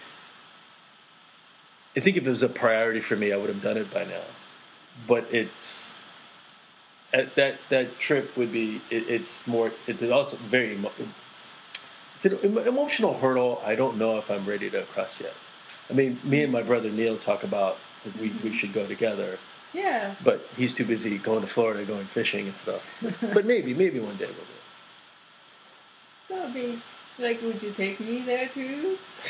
[1.98, 4.06] I think if it was a priority for me, I would have done it by
[4.06, 4.22] now.
[5.08, 5.92] but it's
[7.12, 10.78] at that that trip would be it, it's more it's also very
[12.16, 13.62] it's an emotional hurdle.
[13.66, 15.34] I don't know if I'm ready to cross yet.
[15.90, 19.38] I mean, me and my brother Neil talk about that we we should go together,
[19.74, 20.16] Yeah.
[20.24, 22.82] but he's too busy going to Florida, going fishing and stuff.
[23.34, 24.60] but maybe maybe one day we'll do.
[26.30, 26.82] That would be
[27.18, 28.98] like, would you take me there too?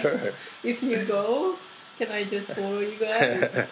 [0.00, 0.32] sure.
[0.62, 1.56] If you go,
[1.98, 3.66] can I just follow you guys?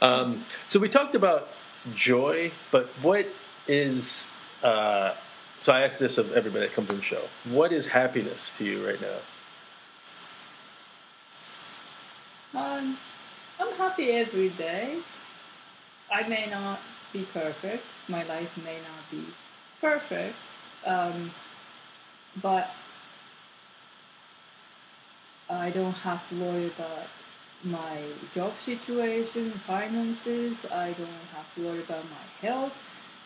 [0.00, 1.48] Um, so we talked about
[1.94, 3.26] joy, but what
[3.68, 4.30] is?
[4.62, 5.14] Uh,
[5.60, 7.22] so I asked this of everybody that comes to the show.
[7.44, 9.18] What is happiness to you right now?
[12.54, 12.98] Um,
[13.58, 14.98] I'm happy every day.
[16.10, 16.80] I may not
[17.12, 17.84] be perfect.
[18.08, 19.24] My life may not be
[19.80, 20.36] perfect.
[20.84, 21.30] Um,
[22.42, 22.70] but
[25.48, 27.06] I don't have to worry about
[27.64, 28.02] my
[28.34, 30.66] job situation, finances.
[30.66, 32.76] I don't have to worry about my health.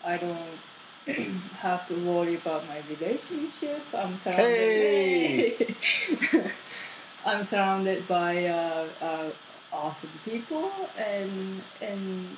[0.04, 0.58] I don't
[1.60, 3.82] have to worry about my relationship.
[3.94, 5.74] I'm surrounded.
[7.26, 9.30] I'm surrounded by uh, uh,
[9.72, 12.36] awesome people and and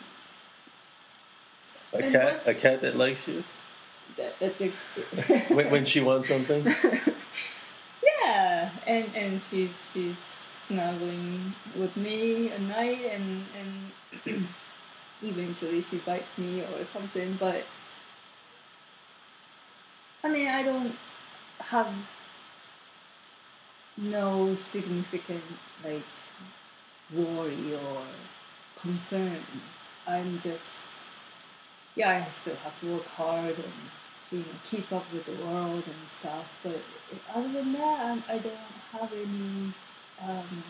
[1.92, 3.44] A And cat, a cat that likes you
[4.16, 4.54] that, that
[5.50, 6.64] when, when she wants something.
[8.02, 10.18] yeah and and she's she's
[10.66, 13.44] snuggling with me at night and
[14.26, 14.46] and
[15.22, 17.64] eventually she bites me or something but
[20.24, 20.94] I mean I don't
[21.60, 21.88] have
[23.98, 25.42] no significant
[25.84, 26.02] like
[27.12, 28.02] worry or
[28.80, 29.40] concern.
[30.06, 30.76] I'm just
[31.94, 33.72] yeah I still have to work hard and
[34.30, 36.80] you know keep up with the world and stuff but
[37.34, 38.54] other than that I'm, I don't
[38.92, 39.72] have any
[40.22, 40.64] um,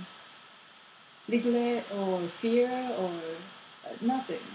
[1.29, 3.11] regret or fear or
[3.87, 4.47] uh, nothing.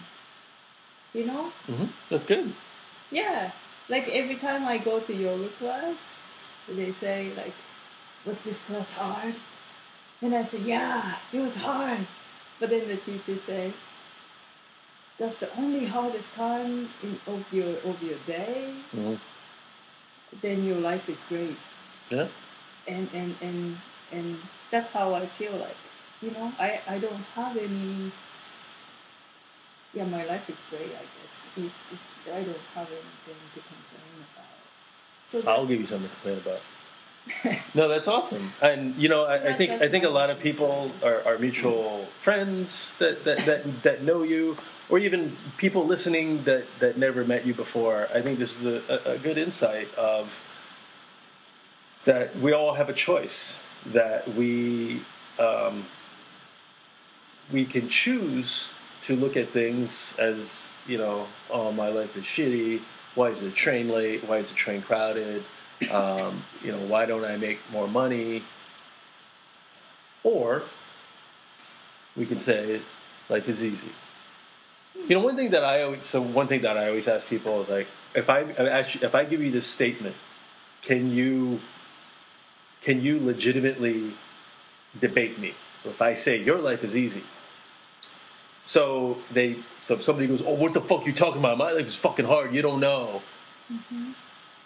[1.13, 1.51] You know?
[1.67, 2.53] Hmm That's good.
[3.11, 3.51] yeah.
[3.89, 5.97] Like every time I go to yoga class
[6.67, 7.53] they say like
[8.25, 9.35] was this class hard?
[10.21, 12.05] And I said, yeah it was hard.
[12.59, 13.73] But then the teacher said,
[15.17, 18.73] that's the only hardest time in, of your of your day.
[18.91, 19.15] Hmm
[20.41, 21.57] then your life is great.
[22.09, 22.27] Yeah.
[22.87, 23.77] and and and
[24.11, 24.37] and
[24.69, 25.77] that's how I feel like
[26.21, 28.11] you know I I don't have any
[29.93, 31.35] yeah my life is great I guess.
[31.57, 34.61] It's it's I don't have anything to complain about.
[35.31, 36.61] So I'll give you something to complain about.
[37.75, 40.91] No, that's awesome, and you know, I, I think I think a lot of people
[41.03, 44.57] are, are mutual friends that, that, that, that know you,
[44.89, 48.07] or even people listening that, that never met you before.
[48.13, 50.43] I think this is a, a, good insight of
[52.03, 55.01] that we all have a choice that we
[55.39, 55.87] um,
[57.51, 58.71] we can choose
[59.01, 62.81] to look at things as you know, oh, my life is shitty.
[63.15, 64.23] Why is the train late?
[64.23, 65.43] Why is the train crowded?
[65.89, 68.43] Um, you know, why don't I make more money?
[70.23, 70.63] Or
[72.15, 72.81] we can say
[73.29, 73.89] life is easy.
[75.07, 77.61] You know, one thing that I always so one thing that I always ask people
[77.61, 80.15] is like, if I if I give you this statement,
[80.81, 81.59] can you
[82.81, 84.13] can you legitimately
[84.99, 85.55] debate me?
[85.83, 87.23] If I say your life is easy,
[88.63, 91.57] so they so if somebody goes, oh, what the fuck are you talking about?
[91.57, 92.53] My life is fucking hard.
[92.53, 93.21] You don't know.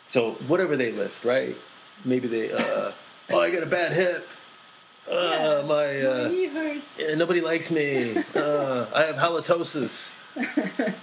[0.07, 1.55] So whatever they list, right?
[2.05, 2.91] Maybe they, uh,
[3.31, 4.27] oh, I got a bad hip.
[5.09, 5.63] Uh, Yeah.
[5.65, 8.23] my uh, knee hurts yeah, nobody likes me.
[8.35, 10.11] Uh, I have halitosis.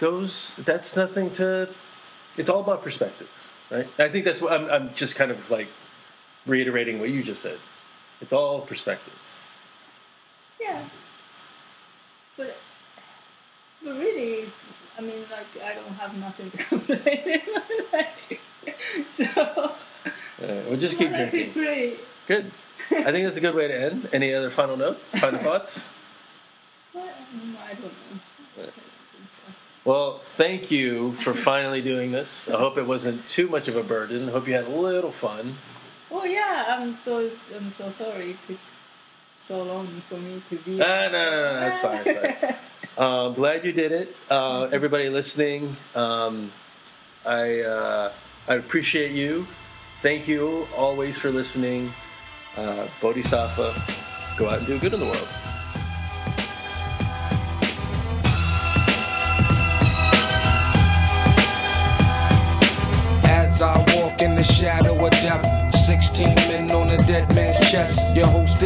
[0.00, 1.68] Those that's nothing to.
[2.38, 3.28] It's all about perspective,
[3.70, 3.86] right?
[3.98, 4.70] I think that's what I'm.
[4.70, 5.68] I'm just kind of like
[6.46, 7.58] reiterating what you just said.
[8.22, 9.12] It's all perspective.
[10.60, 10.82] yeah
[12.36, 12.56] but
[13.84, 14.48] but really
[15.00, 17.40] I mean like I don't have nothing to complain
[17.90, 18.40] life
[19.10, 21.62] so Uh, we'll just keep my life is drinking.
[21.62, 22.50] great Good.
[22.90, 24.08] I think that's a good way to end.
[24.12, 25.12] Any other final notes?
[25.18, 25.88] Final thoughts?
[26.94, 27.02] Um,
[27.64, 28.72] I don't know
[29.84, 32.48] Well, thank you for finally doing this.
[32.50, 34.28] I hope it wasn't too much of a burden.
[34.28, 35.56] I hope you had a little fun.
[36.10, 38.58] Oh yeah, I'm so I'm so sorry to
[39.48, 40.80] so long for me to be.
[40.82, 42.56] Ah, no, no, no, that's fine, that's fine.
[42.98, 44.14] Um, glad you did it.
[44.28, 46.52] Uh, everybody listening, um,
[47.24, 48.12] I uh,
[48.48, 49.46] I appreciate you.
[50.02, 51.92] Thank you always for listening.
[52.56, 53.74] Uh, Bodhisattva,
[54.36, 55.28] go out and do good in the world.
[63.24, 67.98] As I walk in the shadow of death, 16 men on a dead man's chest.
[68.16, 68.62] Your host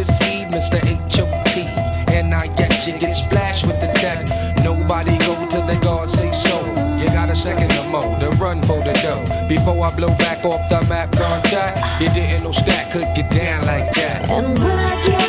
[8.54, 9.48] run for the dough.
[9.48, 13.66] Before I blow back off the map contact, you didn't know stack could get down
[13.66, 14.28] like that.
[14.30, 15.23] And when I get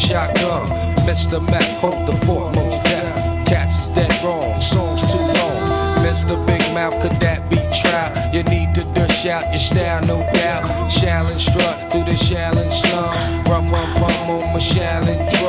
[0.00, 0.66] shotgun.
[1.04, 1.38] Mr.
[1.50, 3.46] Mac, hold the foremost death.
[3.46, 5.60] Cats is dead wrong, songs too long.
[6.00, 6.34] Mr.
[6.46, 8.10] Big Mouth, could that be trap?
[8.32, 10.64] You need to dish out your style, no doubt.
[10.90, 13.14] Shaolin strut through the Shaolin slum.
[13.44, 15.39] Rum, rum, rum on my Shaolin drum.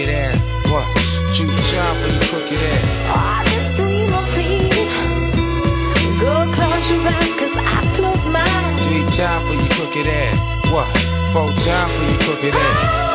[0.00, 0.70] Crooked ass.
[0.70, 0.86] What?
[1.34, 2.84] Two time for your crooked ass.
[3.14, 4.88] I just dream of bleeding.
[6.18, 8.76] Go close your eyes, cause I close mine.
[8.78, 10.72] Three time for your crooked ass.
[10.72, 10.86] What?
[11.32, 12.56] Four time for your crooked ass.
[12.56, 13.09] I oh,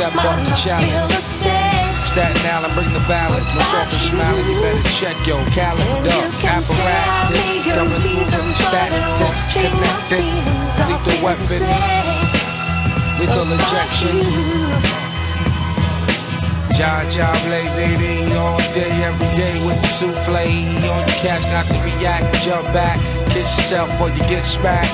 [0.00, 1.12] step up the challenge.
[1.22, 3.46] Staten Island, bring the balance.
[3.54, 6.10] No soft smiling, you better check your calendar.
[6.40, 10.24] Apparatus coming through the status connected.
[10.88, 11.62] Lethal weapon,
[13.20, 15.09] lethal injection.
[16.80, 20.32] John John Blaze 18 all day, every day with the souffle.
[20.32, 22.96] On you cash, got to react, jump back,
[23.28, 24.88] kiss yourself before you get smacked.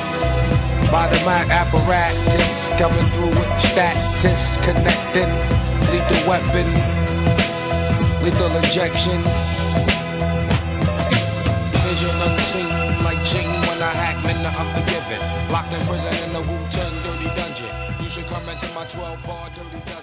[0.90, 5.30] By the mic apparatus coming through with the status connecting.
[5.94, 6.66] Lethal weapon,
[8.18, 9.22] lethal injection.
[11.86, 12.66] Vision unseen
[13.06, 15.22] like Gene when I Hackman the unforgiven.
[15.54, 17.70] Locked in prison in the Wu Tang dirty dungeon.
[18.02, 19.95] You should come into my 12 bar dirty dozen.